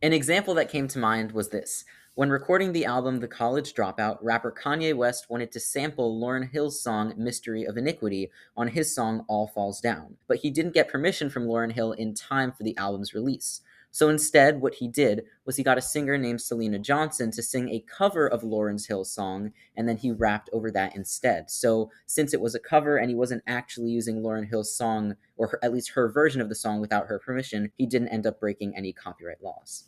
An 0.00 0.12
example 0.12 0.54
that 0.54 0.70
came 0.70 0.86
to 0.88 1.00
mind 1.00 1.32
was 1.32 1.48
this 1.48 1.84
when 2.18 2.30
recording 2.30 2.72
the 2.72 2.84
album 2.84 3.20
The 3.20 3.28
College 3.28 3.74
Dropout, 3.74 4.18
rapper 4.22 4.50
Kanye 4.50 4.92
West 4.92 5.30
wanted 5.30 5.52
to 5.52 5.60
sample 5.60 6.20
Lauryn 6.20 6.50
Hill's 6.50 6.82
song 6.82 7.14
Mystery 7.16 7.64
of 7.64 7.76
Iniquity 7.76 8.28
on 8.56 8.66
his 8.66 8.92
song 8.92 9.24
All 9.28 9.46
Falls 9.46 9.80
Down, 9.80 10.16
but 10.26 10.38
he 10.38 10.50
didn't 10.50 10.74
get 10.74 10.88
permission 10.88 11.30
from 11.30 11.46
Lauryn 11.46 11.70
Hill 11.70 11.92
in 11.92 12.14
time 12.14 12.50
for 12.50 12.64
the 12.64 12.76
album's 12.76 13.14
release. 13.14 13.60
So 13.92 14.08
instead, 14.08 14.60
what 14.60 14.74
he 14.74 14.88
did 14.88 15.26
was 15.44 15.54
he 15.54 15.62
got 15.62 15.78
a 15.78 15.80
singer 15.80 16.18
named 16.18 16.40
Syleena 16.40 16.82
Johnson 16.82 17.30
to 17.30 17.42
sing 17.42 17.68
a 17.68 17.84
cover 17.88 18.26
of 18.26 18.42
Lauryn 18.42 18.84
Hill's 18.84 19.12
song, 19.12 19.52
and 19.76 19.88
then 19.88 19.96
he 19.96 20.10
rapped 20.10 20.50
over 20.52 20.72
that 20.72 20.96
instead. 20.96 21.48
So 21.52 21.92
since 22.06 22.34
it 22.34 22.40
was 22.40 22.56
a 22.56 22.60
cover 22.60 22.96
and 22.96 23.08
he 23.08 23.14
wasn't 23.14 23.44
actually 23.46 23.90
using 23.90 24.22
Lauryn 24.22 24.48
Hill's 24.48 24.74
song, 24.74 25.14
or 25.36 25.46
her, 25.46 25.60
at 25.62 25.72
least 25.72 25.90
her 25.90 26.10
version 26.10 26.40
of 26.40 26.48
the 26.48 26.56
song 26.56 26.80
without 26.80 27.06
her 27.06 27.20
permission, 27.20 27.70
he 27.76 27.86
didn't 27.86 28.08
end 28.08 28.26
up 28.26 28.40
breaking 28.40 28.76
any 28.76 28.92
copyright 28.92 29.40
laws. 29.40 29.84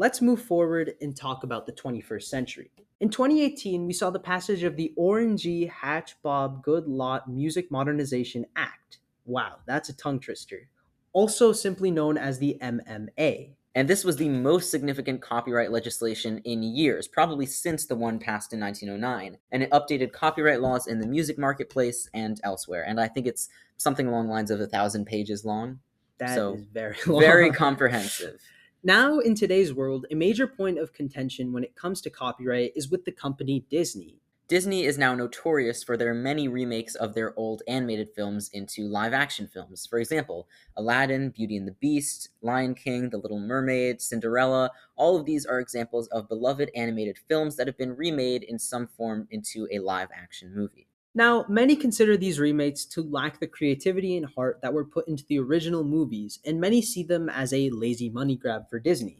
Let's 0.00 0.22
move 0.22 0.40
forward 0.40 0.94
and 1.00 1.16
talk 1.16 1.42
about 1.42 1.66
the 1.66 1.72
21st 1.72 2.22
century. 2.22 2.70
In 3.00 3.10
2018, 3.10 3.84
we 3.84 3.92
saw 3.92 4.10
the 4.10 4.20
passage 4.20 4.62
of 4.62 4.76
the 4.76 4.94
G. 5.34 5.66
Hatch 5.66 6.14
Bob 6.22 6.64
Goodlatte 6.64 7.26
Music 7.26 7.68
Modernization 7.72 8.46
Act. 8.54 8.98
Wow, 9.26 9.56
that's 9.66 9.88
a 9.88 9.96
tongue 9.96 10.20
twister. 10.20 10.68
Also 11.12 11.52
simply 11.52 11.90
known 11.90 12.16
as 12.16 12.38
the 12.38 12.56
MMA. 12.62 13.54
And 13.74 13.88
this 13.88 14.04
was 14.04 14.16
the 14.16 14.28
most 14.28 14.70
significant 14.70 15.20
copyright 15.20 15.72
legislation 15.72 16.38
in 16.44 16.62
years, 16.62 17.08
probably 17.08 17.46
since 17.46 17.84
the 17.86 17.96
one 17.96 18.20
passed 18.20 18.52
in 18.52 18.60
1909. 18.60 19.36
And 19.50 19.64
it 19.64 19.70
updated 19.72 20.12
copyright 20.12 20.60
laws 20.60 20.86
in 20.86 21.00
the 21.00 21.08
music 21.08 21.38
marketplace 21.38 22.08
and 22.14 22.40
elsewhere. 22.44 22.84
And 22.86 23.00
I 23.00 23.08
think 23.08 23.26
it's 23.26 23.48
something 23.78 24.06
along 24.06 24.28
the 24.28 24.32
lines 24.32 24.52
of 24.52 24.60
a 24.60 24.66
thousand 24.68 25.06
pages 25.06 25.44
long. 25.44 25.80
That 26.18 26.30
is 26.30 26.34
So, 26.36 26.58
very 26.72 26.96
long. 27.04 27.20
Very 27.20 27.50
comprehensive. 27.50 28.40
Now, 28.88 29.18
in 29.18 29.34
today's 29.34 29.74
world, 29.74 30.06
a 30.10 30.14
major 30.14 30.46
point 30.46 30.78
of 30.78 30.94
contention 30.94 31.52
when 31.52 31.62
it 31.62 31.76
comes 31.76 32.00
to 32.00 32.08
copyright 32.08 32.72
is 32.74 32.88
with 32.88 33.04
the 33.04 33.12
company 33.12 33.66
Disney. 33.68 34.22
Disney 34.48 34.86
is 34.86 34.96
now 34.96 35.14
notorious 35.14 35.84
for 35.84 35.98
their 35.98 36.14
many 36.14 36.48
remakes 36.48 36.94
of 36.94 37.12
their 37.12 37.38
old 37.38 37.60
animated 37.68 38.08
films 38.16 38.48
into 38.54 38.88
live 38.88 39.12
action 39.12 39.46
films. 39.46 39.86
For 39.86 39.98
example, 39.98 40.48
Aladdin, 40.74 41.28
Beauty 41.28 41.58
and 41.58 41.68
the 41.68 41.72
Beast, 41.72 42.30
Lion 42.40 42.74
King, 42.74 43.10
The 43.10 43.18
Little 43.18 43.40
Mermaid, 43.40 44.00
Cinderella, 44.00 44.70
all 44.96 45.18
of 45.18 45.26
these 45.26 45.44
are 45.44 45.60
examples 45.60 46.06
of 46.06 46.30
beloved 46.30 46.70
animated 46.74 47.18
films 47.28 47.56
that 47.56 47.66
have 47.66 47.76
been 47.76 47.94
remade 47.94 48.42
in 48.42 48.58
some 48.58 48.86
form 48.86 49.28
into 49.30 49.68
a 49.70 49.80
live 49.80 50.08
action 50.14 50.54
movie. 50.54 50.87
Now, 51.18 51.44
many 51.48 51.74
consider 51.74 52.16
these 52.16 52.38
remakes 52.38 52.84
to 52.84 53.02
lack 53.02 53.40
the 53.40 53.48
creativity 53.48 54.16
and 54.16 54.24
heart 54.24 54.60
that 54.62 54.72
were 54.72 54.84
put 54.84 55.08
into 55.08 55.24
the 55.26 55.40
original 55.40 55.82
movies, 55.82 56.38
and 56.44 56.60
many 56.60 56.80
see 56.80 57.02
them 57.02 57.28
as 57.28 57.52
a 57.52 57.70
lazy 57.70 58.08
money 58.08 58.36
grab 58.36 58.70
for 58.70 58.78
Disney. 58.78 59.18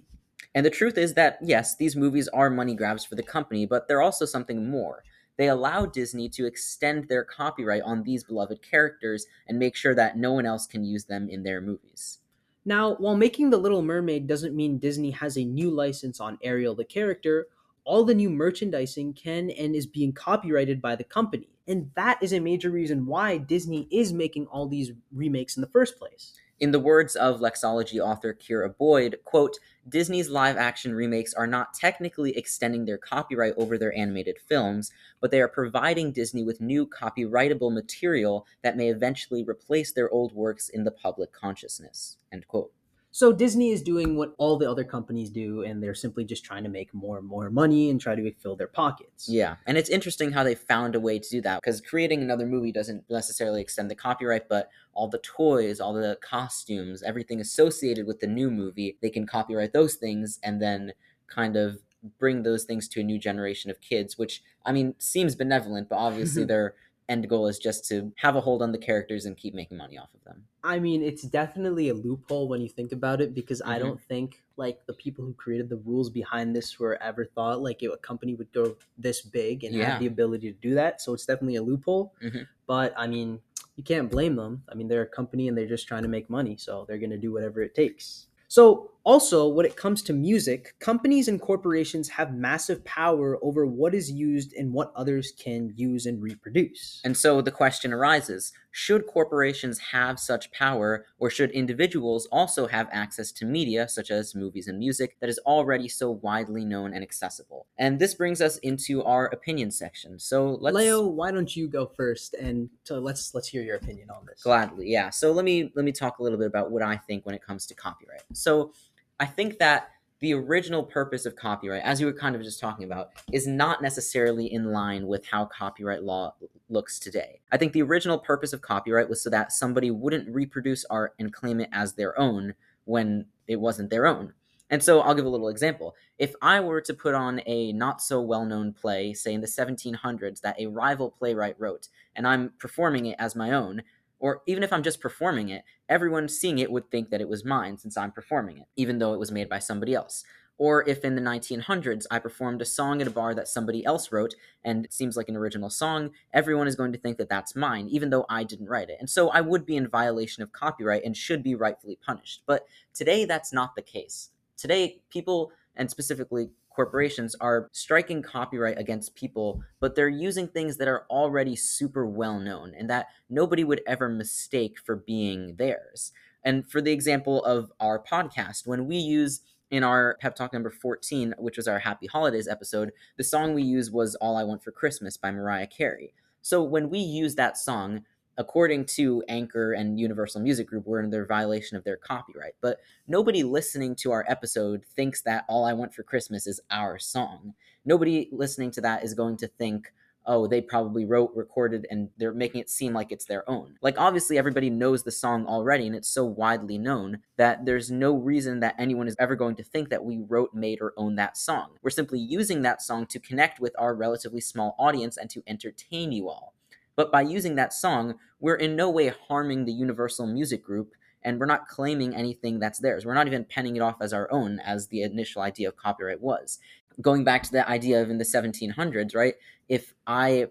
And 0.54 0.64
the 0.64 0.70
truth 0.70 0.96
is 0.96 1.14
that, 1.14 1.38
yes, 1.42 1.74
these 1.74 1.96
movies 1.96 2.28
are 2.28 2.50
money 2.50 2.76
grabs 2.76 3.04
for 3.04 3.16
the 3.16 3.24
company, 3.24 3.66
but 3.66 3.88
they're 3.88 4.00
also 4.00 4.26
something 4.26 4.70
more. 4.70 5.02
They 5.38 5.48
allow 5.48 5.87
Disney 5.87 6.28
to 6.28 6.46
extend 6.46 7.08
their 7.08 7.24
copyright 7.24 7.82
on 7.82 8.04
these 8.04 8.22
beloved 8.22 8.62
characters 8.62 9.26
and 9.48 9.58
make 9.58 9.74
sure 9.74 9.96
that 9.96 10.16
no 10.16 10.32
one 10.32 10.46
else 10.46 10.68
can 10.68 10.84
use 10.84 11.06
them 11.06 11.28
in 11.28 11.42
their 11.42 11.61
movies. 11.61 12.18
Now, 12.64 12.94
while 12.94 13.16
making 13.16 13.50
The 13.50 13.56
Little 13.56 13.82
Mermaid 13.82 14.28
doesn't 14.28 14.54
mean 14.54 14.78
Disney 14.78 15.11
has 15.11 15.37
a 15.37 15.44
new 15.44 15.72
license 15.72 16.20
on 16.20 16.38
Ariel 16.44 16.76
the 16.76 16.84
character, 16.84 17.48
all 17.82 18.04
the 18.04 18.14
new 18.14 18.30
merchandising 18.30 19.14
can 19.14 19.50
and 19.50 19.74
is 19.74 19.87
being 19.87 20.12
copyrighted 20.12 20.80
by 20.80 20.94
the 20.94 21.02
company. 21.02 21.48
And 21.68 21.90
that 21.94 22.22
is 22.22 22.33
a 22.33 22.40
major 22.40 22.70
reason 22.70 23.04
why 23.04 23.37
Disney 23.37 23.87
is 23.90 24.12
making 24.12 24.46
all 24.46 24.66
these 24.66 24.92
remakes 25.12 25.57
in 25.57 25.61
the 25.61 25.68
first 25.68 25.98
place. 25.98 26.33
In 26.61 26.72
the 26.72 26.81
words 26.81 27.14
of 27.14 27.38
Lexology 27.38 28.00
author 28.00 28.35
Kira 28.35 28.76
Boyd, 28.76 29.18
quote, 29.22 29.59
Disney's 29.88 30.28
live 30.28 30.57
action 30.57 30.92
remakes 30.92 31.33
are 31.33 31.46
not 31.46 31.72
technically 31.72 32.37
extending 32.37 32.85
their 32.85 32.98
copyright 32.98 33.54
over 33.57 33.78
their 33.78 33.96
animated 33.96 34.38
films, 34.40 34.90
but 35.20 35.31
they 35.31 35.40
are 35.40 35.46
providing 35.46 36.11
Disney 36.11 36.42
with 36.42 36.61
new 36.61 36.85
copyrightable 36.85 37.72
material 37.72 38.44
that 38.62 38.76
may 38.76 38.88
eventually 38.88 39.44
replace 39.44 39.92
their 39.92 40.11
old 40.11 40.33
works 40.33 40.68
in 40.68 40.83
the 40.83 40.90
public 40.90 41.33
consciousness. 41.33 42.16
End 42.33 42.48
quote. 42.48 42.72
So 43.18 43.33
Disney 43.33 43.72
is 43.72 43.83
doing 43.83 44.14
what 44.14 44.33
all 44.38 44.59
the 44.59 44.70
other 44.70 44.85
companies 44.85 45.28
do, 45.28 45.64
and 45.64 45.83
they're 45.83 45.92
simply 45.92 46.24
just 46.24 46.44
trying 46.44 46.62
to 46.62 46.68
make 46.68 46.94
more 46.94 47.18
and 47.18 47.26
more 47.26 47.50
money 47.50 47.90
and 47.90 48.00
try 48.00 48.14
to 48.14 48.33
fill 48.35 48.54
their 48.54 48.68
pockets. 48.68 49.28
Yeah, 49.28 49.57
and 49.66 49.76
it's 49.76 49.90
interesting 49.90 50.31
how 50.31 50.44
they 50.44 50.54
found 50.54 50.94
a 50.94 51.00
way 51.00 51.18
to 51.18 51.28
do 51.28 51.40
that 51.40 51.61
because 51.61 51.81
creating 51.81 52.22
another 52.22 52.46
movie 52.46 52.70
doesn't 52.70 53.02
necessarily 53.11 53.61
extend 53.61 53.90
the 53.90 53.96
copyright, 53.96 54.48
but 54.48 54.70
all 54.92 55.09
the 55.09 55.18
toys, 55.18 55.81
all 55.81 55.94
the 55.94 56.16
costumes, 56.22 57.02
everything 57.02 57.40
associated 57.40 58.07
with 58.07 58.20
the 58.20 58.28
new 58.28 58.52
movie, 58.52 58.96
they 59.02 59.11
can 59.11 59.26
copyright 59.26 59.72
those 59.72 59.96
things 59.96 60.38
and 60.44 60.62
then 60.62 60.92
kind 61.26 61.57
of 61.57 61.81
bring 62.20 62.44
those 62.44 62.62
things 62.62 62.87
to 62.87 63.00
a 63.00 63.02
new 63.02 63.18
generation 63.18 63.68
of 63.68 63.81
kids, 63.81 64.16
which 64.16 64.44
I 64.64 64.70
mean 64.70 64.94
seems 64.98 65.35
benevolent, 65.35 65.88
but 65.88 65.96
obviously 65.96 66.44
their 66.44 66.76
end 67.09 67.29
goal 67.29 67.47
is 67.47 67.59
just 67.59 67.87
to 67.88 68.12
have 68.16 68.37
a 68.37 68.40
hold 68.40 68.62
on 68.62 68.73
the 68.73 68.79
characters 68.79 69.25
and 69.25 69.37
keep 69.37 69.55
making 69.55 69.77
money 69.79 69.97
off 69.99 70.12
of 70.14 70.23
them. 70.25 70.44
I 70.62 70.79
mean, 70.79 71.03
it's 71.03 71.23
definitely 71.23 71.88
a 71.88 71.94
loophole 71.94 72.49
when 72.49 72.61
you 72.61 72.68
think 72.68 72.92
about 72.92 73.21
it 73.21 73.33
because 73.35 73.62
I 73.62 73.77
Mhm. 73.77 73.81
don't 73.81 74.01
think 74.03 74.42
like 74.57 74.85
the 74.87 74.92
people 74.92 75.25
who 75.25 75.33
created 75.35 75.68
the 75.68 75.77
rules 75.77 76.11
behind 76.11 76.55
this 76.55 76.79
were 76.79 77.01
ever 77.03 77.25
thought 77.25 77.62
like 77.62 77.83
a 77.83 77.97
company 77.99 78.35
would 78.35 78.53
go 78.53 78.77
this 78.99 79.23
big 79.23 79.64
and 79.64 79.75
Yeah. 79.75 79.90
have 79.90 80.01
the 80.01 80.07
ability 80.07 80.53
to 80.53 80.59
do 80.59 80.75
that. 80.75 81.01
So 81.01 81.14
it's 81.14 81.25
definitely 81.27 81.57
a 81.57 81.62
loophole. 81.62 82.12
Mhm. 82.23 82.47
But 82.66 82.92
I 82.97 83.07
mean, 83.07 83.40
you 83.77 83.85
can't 83.85 84.11
blame 84.11 84.35
them. 84.37 84.64
I 84.68 84.75
mean, 84.75 84.88
they're 84.88 85.03
a 85.03 85.07
company 85.07 85.49
and 85.49 85.57
they're 85.57 85.66
just 85.68 85.87
trying 85.87 86.03
to 86.03 86.09
make 86.09 86.29
money, 86.29 86.57
so 86.57 86.85
they're 86.87 86.99
going 86.99 87.11
to 87.11 87.18
do 87.18 87.33
whatever 87.33 87.62
it 87.62 87.75
takes. 87.75 88.27
So, 88.49 88.90
also, 89.04 89.48
when 89.48 89.64
it 89.64 89.76
comes 89.76 90.02
to 90.02 90.12
music, 90.12 90.74
companies 90.80 91.28
and 91.28 91.40
corporations 91.40 92.08
have 92.11 92.34
massive 92.34 92.84
power 92.84 93.38
over 93.42 93.64
what 93.64 93.94
is 93.94 94.11
used 94.11 94.52
and 94.54 94.72
what 94.72 94.92
others 94.94 95.32
can 95.38 95.72
use 95.76 96.06
and 96.06 96.22
reproduce. 96.22 97.00
And 97.04 97.16
so 97.16 97.40
the 97.40 97.50
question 97.50 97.92
arises 97.92 98.52
should 98.70 99.06
corporations 99.06 99.78
have 99.78 100.20
such 100.20 100.52
power, 100.52 101.06
or 101.18 101.30
should 101.30 101.50
individuals 101.50 102.28
also 102.30 102.66
have 102.66 102.87
access 102.92 103.32
to 103.32 103.44
media, 103.44 103.88
such 103.88 104.11
as 104.11 104.34
movies 104.34 104.68
and 104.68 104.78
music, 104.78 105.16
that 105.20 105.28
is 105.28 105.38
already 105.40 105.88
so 105.88 106.12
widely 106.12 106.64
known 106.64 106.92
and 106.92 107.02
accessible? 107.02 107.66
And 107.78 107.98
this 107.98 108.14
brings 108.14 108.40
us 108.40 108.58
into 108.58 109.02
our 109.02 109.26
opinion 109.26 109.70
section. 109.70 110.18
So 110.18 110.58
let's. 110.61 110.76
Leo, 110.76 111.06
why 111.06 111.32
don't 111.32 111.56
you 111.56 111.66
go 111.66 111.87
first 111.87 112.34
and 112.34 112.68
so 112.84 112.98
let's 112.98 113.34
let's 113.34 113.48
hear 113.48 113.62
your 113.62 113.76
opinion 113.76 114.11
on 114.11 114.26
this. 114.26 114.42
Gladly, 114.42 114.90
yeah. 114.90 115.11
So 115.11 115.32
let 115.32 115.44
me 115.44 115.72
let 115.74 115.84
me 115.84 115.92
talk 115.92 116.18
a 116.18 116.22
little 116.22 116.38
bit 116.38 116.46
about 116.46 116.70
what 116.70 116.82
I 116.82 116.96
think 116.96 117.26
when 117.26 117.34
it 117.34 117.42
comes 117.42 117.66
to 117.66 117.74
copyright. 117.74 118.22
So 118.32 118.72
I 119.20 119.26
think 119.26 119.59
that 119.59 119.90
the 120.20 120.35
original 120.35 120.83
purpose 120.83 121.26
of 121.26 121.37
copyright, 121.37 121.83
as 121.85 122.00
you 122.00 122.07
were 122.07 122.12
kind 122.12 122.35
of 122.35 122.42
just 122.42 122.61
talking 122.61 122.85
about, 122.85 123.11
is 123.33 123.46
not 123.46 123.83
necessarily 123.83 124.52
in 124.52 124.72
line 124.72 125.07
with 125.07 125.26
how 125.26 125.44
copyright 125.46 126.02
law 126.02 126.35
looks 126.68 126.98
today. 126.98 127.40
I 127.52 127.57
think 127.57 127.72
the 127.72 127.83
original 127.83 128.18
purpose 128.18 128.52
of 128.52 128.61
copyright 128.61 129.09
was 129.09 129.22
so 129.22 129.31
that 129.31 129.52
somebody 129.52 129.90
wouldn't 129.90 130.35
reproduce 130.35 130.85
art 130.90 131.14
and 131.18 131.33
claim 131.33 131.61
it 131.61 131.68
as 131.72 131.92
their 131.92 132.18
own 132.18 132.54
when 132.85 133.26
it 133.46 133.57
wasn't 133.57 133.90
their 133.90 134.07
own. 134.07 134.33
And 134.70 134.83
so 134.83 135.00
I'll 135.00 135.14
give 135.14 135.24
a 135.24 135.31
little 135.31 135.48
example. 135.48 135.94
If 136.18 136.35
I 136.42 136.61
were 136.61 136.81
to 136.83 136.92
put 136.92 137.14
on 137.14 137.40
a 137.46 137.72
not 137.72 138.02
so 138.02 138.20
well 138.20 138.44
known 138.44 138.72
play, 138.72 139.14
say 139.14 139.33
in 139.33 139.40
the 139.40 139.46
1700s, 139.46 140.40
that 140.42 140.61
a 140.61 140.66
rival 140.66 141.11
playwright 141.11 141.59
wrote, 141.59 141.88
and 142.16 142.26
I'm 142.26 142.52
performing 142.59 143.07
it 143.07 143.16
as 143.18 143.35
my 143.35 143.52
own, 143.52 143.83
or 144.18 144.42
even 144.46 144.62
if 144.62 144.72
I'm 144.72 144.83
just 144.83 145.00
performing 145.00 145.48
it, 145.48 145.62
everyone 145.88 146.28
seeing 146.28 146.59
it 146.59 146.70
would 146.70 146.90
think 146.90 147.11
that 147.11 147.20
it 147.20 147.28
was 147.28 147.44
mine 147.44 147.78
since 147.78 147.96
I'm 147.96 148.12
performing 148.12 148.59
it, 148.59 148.66
even 148.76 148.98
though 148.98 149.14
it 149.14 149.18
was 149.18 149.33
made 149.33 149.48
by 149.48 149.59
somebody 149.59 149.94
else. 149.94 150.24
Or 150.59 150.87
if 150.88 151.04
in 151.04 151.14
the 151.14 151.22
1900s 151.22 152.07
I 152.11 152.18
performed 152.18 152.61
a 152.61 152.64
song 152.64 153.00
at 153.00 153.07
a 153.07 153.12
bar 153.12 153.33
that 153.33 153.46
somebody 153.46 153.85
else 153.85 154.11
wrote 154.11 154.35
and 154.64 154.85
it 154.85 154.92
seems 154.92 155.16
like 155.16 155.28
an 155.28 155.37
original 155.37 155.70
song, 155.70 156.11
everyone 156.35 156.66
is 156.66 156.74
going 156.74 156.92
to 156.92 156.98
think 156.98 157.16
that 157.18 157.28
that's 157.28 157.54
mine, 157.54 157.87
even 157.88 158.11
though 158.11 158.26
I 158.28 158.42
didn't 158.42 158.68
write 158.68 158.90
it. 158.90 158.96
And 158.98 159.09
so 159.09 159.28
I 159.28 159.40
would 159.40 159.64
be 159.64 159.76
in 159.76 159.87
violation 159.87 160.42
of 160.42 160.52
copyright 160.52 161.04
and 161.04 161.16
should 161.16 161.44
be 161.44 161.54
rightfully 161.54 161.96
punished. 162.04 162.42
But 162.44 162.66
today 162.92 163.24
that's 163.24 163.52
not 163.52 163.76
the 163.76 163.83
case. 163.83 164.31
Today, 164.57 165.00
people, 165.11 165.52
and 165.76 165.88
specifically 165.88 166.50
corporations, 166.78 167.34
are 167.40 167.68
striking 167.72 168.22
copyright 168.22 168.78
against 168.78 169.16
people, 169.16 169.60
but 169.80 169.96
they're 169.96 170.08
using 170.08 170.46
things 170.46 170.76
that 170.76 170.86
are 170.86 171.04
already 171.10 171.56
super 171.56 172.06
well 172.06 172.38
known 172.38 172.72
and 172.78 172.88
that 172.88 173.08
nobody 173.28 173.64
would 173.64 173.80
ever 173.84 174.08
mistake 174.08 174.78
for 174.86 174.94
being 174.94 175.56
theirs. 175.56 176.12
And 176.44 176.70
for 176.70 176.80
the 176.80 176.92
example 176.92 177.44
of 177.44 177.72
our 177.80 178.00
podcast, 178.00 178.64
when 178.64 178.86
we 178.86 178.96
use 178.96 179.40
in 179.72 179.82
our 179.82 180.16
pep 180.20 180.36
talk 180.36 180.52
number 180.52 180.70
14 180.70 181.34
which 181.36 181.58
was 181.58 181.68
our 181.68 181.80
happy 181.80 182.06
holidays 182.06 182.48
episode 182.48 182.90
the 183.18 183.22
song 183.22 183.52
we 183.52 183.62
used 183.62 183.92
was 183.92 184.14
all 184.14 184.34
i 184.34 184.42
want 184.42 184.64
for 184.64 184.72
christmas 184.72 185.18
by 185.18 185.30
mariah 185.30 185.66
carey 185.66 186.14
so 186.40 186.62
when 186.62 186.88
we 186.88 186.98
use 186.98 187.34
that 187.34 187.58
song 187.58 188.02
according 188.38 188.85
to 188.85 189.22
anchor 189.29 189.72
and 189.72 190.01
universal 190.01 190.40
music 190.40 190.66
group 190.66 190.87
we're 190.87 191.01
in 191.01 191.11
their 191.11 191.27
violation 191.27 191.77
of 191.77 191.85
their 191.85 191.96
copyright 191.96 192.55
but 192.62 192.81
nobody 193.07 193.42
listening 193.42 193.94
to 193.94 194.11
our 194.11 194.24
episode 194.29 194.85
thinks 194.96 195.20
that 195.20 195.44
all 195.48 195.66
i 195.66 195.72
want 195.72 195.92
for 195.92 196.03
christmas 196.03 196.46
is 196.46 196.61
our 196.70 196.98
song 196.98 197.53
nobody 197.85 198.29
listening 198.33 198.70
to 198.70 198.81
that 198.81 199.05
is 199.05 199.12
going 199.12 199.37
to 199.37 199.46
think 199.46 199.92
oh, 200.29 200.46
they 200.46 200.61
probably 200.61 201.07
wrote, 201.07 201.33
recorded, 201.35 201.87
and 201.90 202.11
they're 202.18 202.35
making 202.35 202.61
it 202.61 202.68
seem 202.68 202.92
like 202.92 203.11
it's 203.11 203.24
their 203.24 203.48
own. 203.48 203.77
Like, 203.81 203.98
obviously, 203.98 204.37
everybody 204.37 204.68
knows 204.68 205.03
the 205.03 205.11
song 205.11 205.46
already, 205.46 205.87
and 205.87 205.96
it's 205.96 206.09
so 206.09 206.24
widely 206.24 206.77
known 206.77 207.20
that 207.38 207.64
there's 207.64 207.90
no 207.90 208.14
reason 208.14 208.61
that 208.61 208.74
anyone 208.79 209.09
is 209.09 209.16
ever 209.18 209.35
going 209.35 209.57
to 209.57 209.64
think 209.64 209.88
that 209.88 210.05
we 210.05 210.18
wrote, 210.18 210.53
made, 210.53 210.83
or 210.83 210.92
own 210.98 211.16
that 211.16 211.38
song. 211.38 211.70
We're 211.83 211.90
simply 211.90 212.20
using 212.20 212.61
that 212.62 212.83
song 212.83 213.07
to 213.07 213.18
connect 213.18 213.59
with 213.59 213.74
our 213.79 213.94
relatively 213.94 214.42
small 214.42 214.77
audience 214.79 215.16
and 215.16 215.31
to 215.31 215.42
entertain 215.46 216.12
you 216.12 216.29
all. 216.29 216.53
But 216.98 217.12
by 217.12 217.22
using 217.22 217.54
that 217.54 217.72
song, 217.72 218.16
we're 218.40 218.56
in 218.56 218.74
no 218.74 218.90
way 218.90 219.12
harming 219.28 219.64
the 219.64 219.72
Universal 219.72 220.26
Music 220.26 220.64
Group 220.64 220.94
and 221.22 221.38
we're 221.38 221.46
not 221.46 221.68
claiming 221.68 222.12
anything 222.12 222.58
that's 222.58 222.80
theirs. 222.80 223.06
We're 223.06 223.14
not 223.14 223.28
even 223.28 223.44
penning 223.44 223.76
it 223.76 223.82
off 223.82 223.98
as 224.00 224.12
our 224.12 224.28
own, 224.32 224.58
as 224.58 224.88
the 224.88 225.02
initial 225.02 225.42
idea 225.42 225.68
of 225.68 225.76
copyright 225.76 226.20
was. 226.20 226.58
going 227.00 227.22
back 227.22 227.44
to 227.44 227.52
the 227.52 227.68
idea 227.68 228.02
of 228.02 228.11
in 228.11 228.18
the 228.18 228.24
1700s, 228.24 229.14
right? 229.14 229.34
If 229.68 229.94
I 230.06 230.48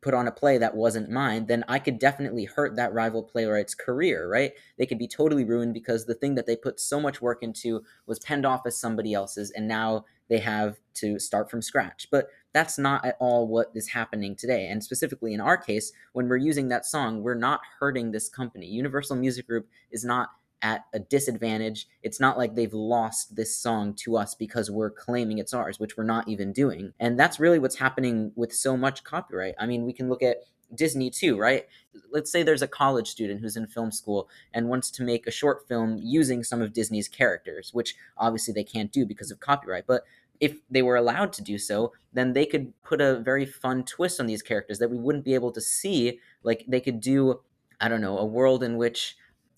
put 0.00 0.14
on 0.14 0.28
a 0.28 0.32
play 0.32 0.58
that 0.58 0.76
wasn't 0.76 1.10
mine, 1.10 1.46
then 1.46 1.64
I 1.68 1.78
could 1.78 1.98
definitely 1.98 2.44
hurt 2.44 2.76
that 2.76 2.92
rival 2.92 3.22
playwright's 3.22 3.74
career, 3.74 4.28
right? 4.28 4.52
They 4.78 4.86
could 4.86 4.98
be 4.98 5.08
totally 5.08 5.44
ruined 5.44 5.74
because 5.74 6.06
the 6.06 6.14
thing 6.14 6.36
that 6.36 6.46
they 6.46 6.56
put 6.56 6.78
so 6.78 7.00
much 7.00 7.20
work 7.20 7.42
into 7.42 7.82
was 8.06 8.20
penned 8.20 8.46
off 8.46 8.62
as 8.66 8.78
somebody 8.78 9.12
else's, 9.12 9.50
and 9.50 9.66
now 9.66 10.04
they 10.28 10.38
have 10.38 10.76
to 10.94 11.18
start 11.18 11.50
from 11.50 11.62
scratch. 11.62 12.06
But 12.10 12.28
that's 12.52 12.78
not 12.78 13.04
at 13.04 13.16
all 13.20 13.46
what 13.46 13.70
is 13.74 13.88
happening 13.88 14.34
today. 14.34 14.68
And 14.68 14.82
specifically 14.82 15.34
in 15.34 15.40
our 15.40 15.56
case, 15.56 15.92
when 16.12 16.28
we're 16.28 16.36
using 16.36 16.68
that 16.68 16.86
song, 16.86 17.22
we're 17.22 17.34
not 17.34 17.60
hurting 17.78 18.10
this 18.10 18.28
company. 18.28 18.66
Universal 18.66 19.16
Music 19.16 19.46
Group 19.46 19.68
is 19.90 20.04
not 20.04 20.30
at 20.62 20.86
a 20.92 20.98
disadvantage. 20.98 21.86
It's 22.02 22.20
not 22.20 22.36
like 22.36 22.54
they've 22.54 22.72
lost 22.72 23.36
this 23.36 23.56
song 23.56 23.94
to 23.94 24.16
us 24.16 24.34
because 24.34 24.70
we're 24.70 24.90
claiming 24.90 25.38
it's 25.38 25.54
ours, 25.54 25.78
which 25.78 25.96
we're 25.96 26.04
not 26.04 26.26
even 26.26 26.52
doing. 26.52 26.92
And 26.98 27.18
that's 27.18 27.38
really 27.38 27.58
what's 27.58 27.76
happening 27.76 28.32
with 28.34 28.52
so 28.52 28.76
much 28.76 29.04
copyright. 29.04 29.54
I 29.58 29.66
mean, 29.66 29.84
we 29.84 29.92
can 29.92 30.08
look 30.08 30.22
at 30.22 30.38
Disney 30.74 31.10
too, 31.10 31.38
right? 31.38 31.66
Let's 32.10 32.30
say 32.30 32.42
there's 32.42 32.62
a 32.62 32.68
college 32.68 33.08
student 33.08 33.40
who's 33.40 33.56
in 33.56 33.66
film 33.66 33.90
school 33.90 34.28
and 34.52 34.68
wants 34.68 34.90
to 34.92 35.02
make 35.02 35.26
a 35.26 35.30
short 35.30 35.66
film 35.66 35.98
using 36.02 36.44
some 36.44 36.60
of 36.60 36.72
Disney's 36.72 37.08
characters, 37.08 37.70
which 37.72 37.94
obviously 38.16 38.52
they 38.52 38.64
can't 38.64 38.92
do 38.92 39.06
because 39.06 39.30
of 39.30 39.40
copyright. 39.40 39.86
But 39.86 40.02
if 40.40 40.58
they 40.70 40.82
were 40.82 40.96
allowed 40.96 41.32
to 41.34 41.42
do 41.42 41.58
so, 41.58 41.92
then 42.12 42.32
they 42.32 42.46
could 42.46 42.72
put 42.82 43.00
a 43.00 43.20
very 43.20 43.44
fun 43.46 43.84
twist 43.84 44.20
on 44.20 44.26
these 44.26 44.42
characters 44.42 44.78
that 44.78 44.90
we 44.90 44.98
wouldn't 44.98 45.24
be 45.24 45.34
able 45.34 45.52
to 45.52 45.60
see. 45.60 46.20
Like 46.42 46.64
they 46.68 46.80
could 46.80 47.00
do, 47.00 47.40
I 47.80 47.88
don't 47.88 48.00
know, 48.00 48.18
a 48.18 48.24
world 48.24 48.62
in 48.62 48.76
which 48.76 49.16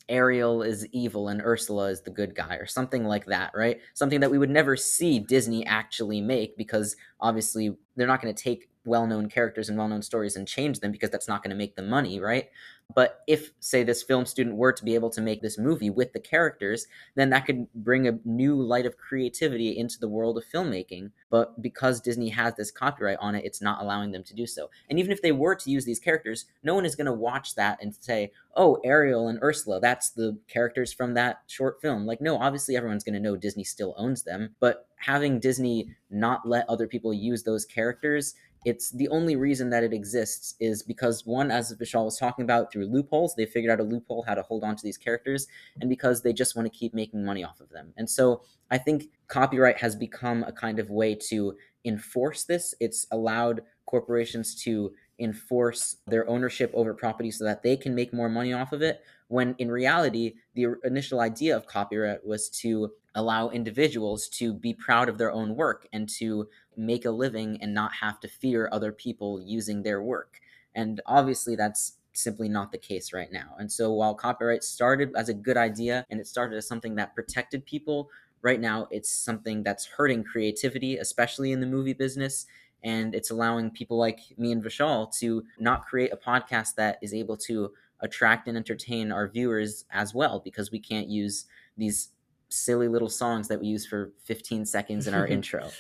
Ariel 0.09 0.62
is 0.62 0.87
evil 0.87 1.29
and 1.29 1.40
Ursula 1.40 1.90
is 1.90 2.03
the 2.03 2.11
good 2.11 2.35
guy 2.35 2.57
or 2.57 2.66
something 2.66 3.05
like 3.05 3.27
that, 3.27 3.53
right? 3.55 3.81
Something 3.95 4.21
that 4.21 4.31
we 4.31 4.38
would 4.38 4.51
never 4.51 4.77
see 4.77 5.21
Disney 5.21 5.64
actually 5.66 6.21
make 6.21 6.57
because 6.57 6.97
obviously 7.21 7.77
they're 7.97 8.09
not 8.09 8.21
going 8.21 8.35
to 8.35 8.43
take 8.43 8.69
well-known 8.85 9.29
characters 9.29 9.69
and 9.69 9.79
well-known 9.79 10.03
stories 10.03 10.37
and 10.37 10.49
change 10.49 10.81
them 10.81 10.90
because 10.90 11.11
that's 11.11 11.29
not 11.29 11.43
going 11.43 11.51
to 11.51 11.57
make 11.57 11.77
them 11.77 11.88
money, 11.88 12.19
right? 12.19 12.49
But 12.94 13.22
if 13.26 13.50
say 13.61 13.83
this 13.83 14.03
film 14.03 14.26
student 14.26 14.57
were 14.57 14.72
to 14.72 14.85
be 14.85 14.94
able 14.94 15.11
to 15.11 15.20
make 15.20 15.42
this 15.42 15.59
movie 15.59 15.90
with 15.90 16.12
the 16.12 16.20
characters, 16.20 16.87
then 17.14 17.31
that 17.31 17.46
could 17.46 17.66
bring 17.74 18.09
a 18.09 18.18
new 18.24 18.61
light 18.61 18.87
of 18.87 18.96
creativity 18.96 19.76
into 19.76 19.98
the 19.98 20.09
world 20.09 20.38
of 20.38 20.44
filmmaking. 20.44 21.11
But 21.31 21.61
because 21.62 22.00
Disney 22.00 22.29
has 22.31 22.55
this 22.57 22.70
copyright 22.70 23.18
on 23.20 23.35
it, 23.35 23.44
it's 23.44 23.62
not 23.62 23.81
allowing 23.81 24.12
them 24.12 24.24
to 24.24 24.35
do 24.35 24.46
so. 24.46 24.70
And 24.88 24.98
even 24.98 25.12
if 25.12 25.22
they 25.22 25.33
were 25.33 25.55
to 25.55 25.70
use 25.70 25.85
these 25.85 26.00
characters, 26.00 26.46
no 26.62 26.74
one 26.74 26.87
is 26.87 26.96
going 26.96 27.07
to 27.07 27.12
watch 27.12 27.55
that 27.55 27.79
and 27.81 27.94
say, 27.94 28.33
"Oh, 28.57 28.79
Ariel 28.85 29.29
and 29.29 29.42
Ursula, 29.42 29.81
that's 29.81 30.11
the 30.11 30.38
characters 30.48 30.92
from 30.92 31.14
that 31.14 31.42
short 31.46 31.81
film." 31.81 32.07
Like 32.07 32.20
no, 32.20 32.38
obviously 32.38 32.76
everyone's 32.76 33.05
going 33.05 33.14
to 33.14 33.20
know 33.20 33.37
Disney 33.37 33.64
still 33.64 33.94
owns 33.96 34.22
them, 34.22 34.55
but 34.61 34.87
having 34.96 35.40
Disney 35.40 35.88
not 36.11 36.46
let 36.46 36.68
other 36.68 36.87
people 36.87 37.12
use 37.14 37.42
those 37.42 37.64
characters 37.64 38.35
it's 38.64 38.90
the 38.90 39.09
only 39.09 39.37
reason 39.37 39.70
that 39.70 39.85
it 39.85 39.92
exists 39.92 40.55
is 40.61 40.83
because 40.83 41.25
one, 41.25 41.51
as 41.51 41.75
Vishal 41.77 42.05
was 42.05 42.18
talking 42.18 42.42
about, 42.42 42.70
through 42.70 42.87
loopholes, 42.87 43.35
they 43.35 43.46
figured 43.46 43.73
out 43.73 43.81
a 43.81 43.88
loophole 43.88 44.23
how 44.23 44.35
to 44.35 44.42
hold 44.42 44.64
on 44.64 44.77
to 44.77 44.83
these 44.83 44.99
characters, 44.99 45.46
and 45.81 45.88
because 45.88 46.23
they 46.23 46.33
just 46.33 46.57
want 46.57 46.70
to 46.70 46.79
keep 46.79 46.92
making 46.92 47.25
money 47.25 47.42
off 47.42 47.61
of 47.61 47.70
them. 47.70 47.92
And 47.96 48.09
so 48.09 48.42
I 48.70 48.79
think 48.79 49.05
copyright 49.29 49.79
has 49.79 49.96
become 49.96 50.42
a 50.44 50.53
kind 50.53 50.79
of 50.79 50.90
way 50.90 51.14
to 51.29 51.57
enforce 51.85 52.44
this. 52.44 52.75
It's 52.81 53.07
allowed 53.11 53.62
corporations 53.87 54.55
to 54.62 54.92
enforce 55.18 55.96
their 56.07 56.29
ownership 56.29 56.70
over 56.75 56.94
property 56.94 57.31
so 57.31 57.44
that 57.44 57.62
they 57.62 57.77
can 57.77 57.94
make 57.94 58.12
more 58.12 58.29
money 58.29 58.53
off 58.53 58.73
of 58.73 58.83
it 58.83 59.03
when 59.29 59.55
in 59.59 59.70
reality 59.70 60.35
the 60.55 60.66
initial 60.83 61.20
idea 61.20 61.55
of 61.57 61.66
copyright 61.66 62.27
was 62.27 62.49
to 62.49 62.90
allow 63.14 63.49
individuals 63.51 64.29
to 64.29 64.53
be 64.55 64.73
proud 64.73 65.09
of 65.09 65.18
their 65.18 65.33
own 65.33 65.55
work 65.55 65.87
and 65.92 66.09
to 66.09 66.49
make 66.81 67.05
a 67.05 67.11
living 67.11 67.59
and 67.61 67.75
not 67.75 67.93
have 67.95 68.21
to 68.21 68.29
fear 68.29 68.69
other 68.73 68.93
people 68.93 69.40
using 69.43 69.83
their 69.83 70.03
work. 70.03 70.40
And 70.75 71.01
obviously, 71.07 71.57
that's 71.57 71.99
simply 72.12 72.49
not 72.49 72.73
the 72.73 72.79
case 72.79 73.12
right 73.12 73.31
now. 73.33 73.55
And 73.59 73.71
so, 73.71 73.93
while 73.93 74.14
copyright 74.14 74.64
started 74.64 75.12
as 75.16 75.29
a 75.29 75.35
good 75.35 75.57
idea 75.57 76.07
and 76.11 76.21
it 76.21 76.27
started 76.27 76.57
as 76.57 76.66
something 76.66 76.95
that 76.97 77.14
protected 77.14 77.64
people, 77.66 78.11
right 78.43 78.61
now 78.61 78.88
it's 78.90 79.11
something 79.11 79.62
that's 79.62 79.87
hurting 79.87 80.25
creativity, 80.25 80.97
especially 80.97 81.53
in 81.53 81.61
the 81.61 81.66
movie 81.66 81.93
business. 81.93 82.47
And 82.83 83.14
it's 83.14 83.31
allowing 83.31 83.71
people 83.71 83.99
like 83.99 84.21
me 84.38 84.53
and 84.53 84.64
Vishal 84.64 85.14
to 85.19 85.45
not 85.59 85.85
create 85.85 86.12
a 86.12 86.16
podcast 86.16 86.77
that 86.77 86.99
is 87.03 87.12
able 87.12 87.37
to 87.38 87.73
attract 88.01 88.49
and 88.49 88.57
entertain 88.57 89.12
our 89.12 89.29
viewers 89.29 89.85
as 89.90 90.14
well 90.14 90.40
because 90.43 90.71
we 90.71 90.79
can't 90.79 91.09
use 91.09 91.45
these 91.77 92.09
silly 92.49 92.88
little 92.88 93.09
songs 93.09 93.49
that 93.49 93.61
we 93.61 93.66
use 93.66 93.87
for 93.87 94.12
15 94.25 94.64
seconds 94.64 95.07
in 95.07 95.14
our 95.14 95.27
intro. 95.37 95.71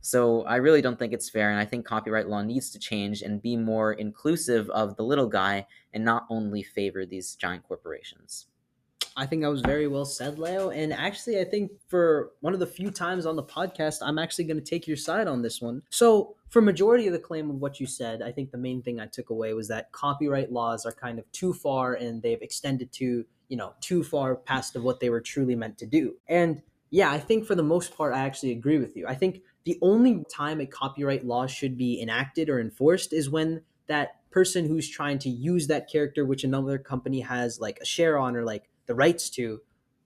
So 0.00 0.42
I 0.44 0.56
really 0.56 0.82
don't 0.82 0.98
think 0.98 1.12
it's 1.12 1.28
fair, 1.28 1.50
and 1.50 1.58
I 1.58 1.64
think 1.64 1.84
copyright 1.84 2.28
law 2.28 2.42
needs 2.42 2.70
to 2.70 2.78
change 2.78 3.22
and 3.22 3.42
be 3.42 3.56
more 3.56 3.92
inclusive 3.92 4.70
of 4.70 4.96
the 4.96 5.02
little 5.02 5.26
guy 5.26 5.66
and 5.92 6.04
not 6.04 6.26
only 6.30 6.62
favor 6.62 7.04
these 7.04 7.34
giant 7.34 7.64
corporations. 7.64 8.46
I 9.16 9.26
think 9.26 9.42
that 9.42 9.50
was 9.50 9.60
very 9.60 9.88
well 9.88 10.04
said, 10.04 10.38
Leo. 10.38 10.70
And 10.70 10.92
actually, 10.92 11.40
I 11.40 11.44
think 11.44 11.72
for 11.88 12.30
one 12.40 12.54
of 12.54 12.60
the 12.60 12.66
few 12.66 12.90
times 12.90 13.26
on 13.26 13.36
the 13.36 13.42
podcast, 13.42 13.98
I'm 14.02 14.18
actually 14.18 14.44
going 14.44 14.56
to 14.56 14.64
take 14.64 14.86
your 14.86 14.96
side 14.96 15.26
on 15.26 15.42
this 15.42 15.60
one. 15.60 15.82
So, 15.90 16.36
for 16.48 16.62
majority 16.62 17.06
of 17.06 17.12
the 17.12 17.18
claim 17.18 17.50
of 17.50 17.56
what 17.56 17.80
you 17.80 17.86
said, 17.86 18.22
I 18.22 18.32
think 18.32 18.50
the 18.50 18.58
main 18.58 18.82
thing 18.82 19.00
I 19.00 19.06
took 19.06 19.30
away 19.30 19.52
was 19.52 19.68
that 19.68 19.92
copyright 19.92 20.50
laws 20.50 20.86
are 20.86 20.92
kind 20.92 21.18
of 21.18 21.30
too 21.32 21.52
far 21.52 21.94
and 21.94 22.22
they've 22.22 22.40
extended 22.40 22.92
to 22.92 23.24
you 23.50 23.56
know 23.56 23.74
too 23.80 24.02
far 24.02 24.36
past 24.36 24.76
of 24.76 24.84
what 24.84 25.00
they 25.00 25.10
were 25.10 25.20
truly 25.20 25.54
meant 25.54 25.76
to 25.76 25.84
do 25.84 26.14
and 26.28 26.62
yeah 26.90 27.10
i 27.10 27.18
think 27.18 27.44
for 27.44 27.54
the 27.54 27.62
most 27.62 27.94
part 27.94 28.14
i 28.14 28.20
actually 28.20 28.52
agree 28.52 28.78
with 28.78 28.96
you 28.96 29.06
i 29.06 29.14
think 29.14 29.42
the 29.64 29.78
only 29.82 30.24
time 30.34 30.60
a 30.60 30.66
copyright 30.66 31.24
law 31.24 31.46
should 31.46 31.76
be 31.76 32.00
enacted 32.00 32.48
or 32.48 32.60
enforced 32.60 33.12
is 33.12 33.28
when 33.28 33.62
that 33.86 34.16
person 34.30 34.66
who's 34.66 34.88
trying 34.88 35.18
to 35.18 35.28
use 35.28 35.66
that 35.66 35.90
character 35.90 36.24
which 36.24 36.44
another 36.44 36.78
company 36.78 37.20
has 37.20 37.60
like 37.60 37.78
a 37.80 37.84
share 37.84 38.18
on 38.18 38.36
or 38.36 38.44
like 38.44 38.68
the 38.86 38.94
rights 38.94 39.28
to 39.30 39.60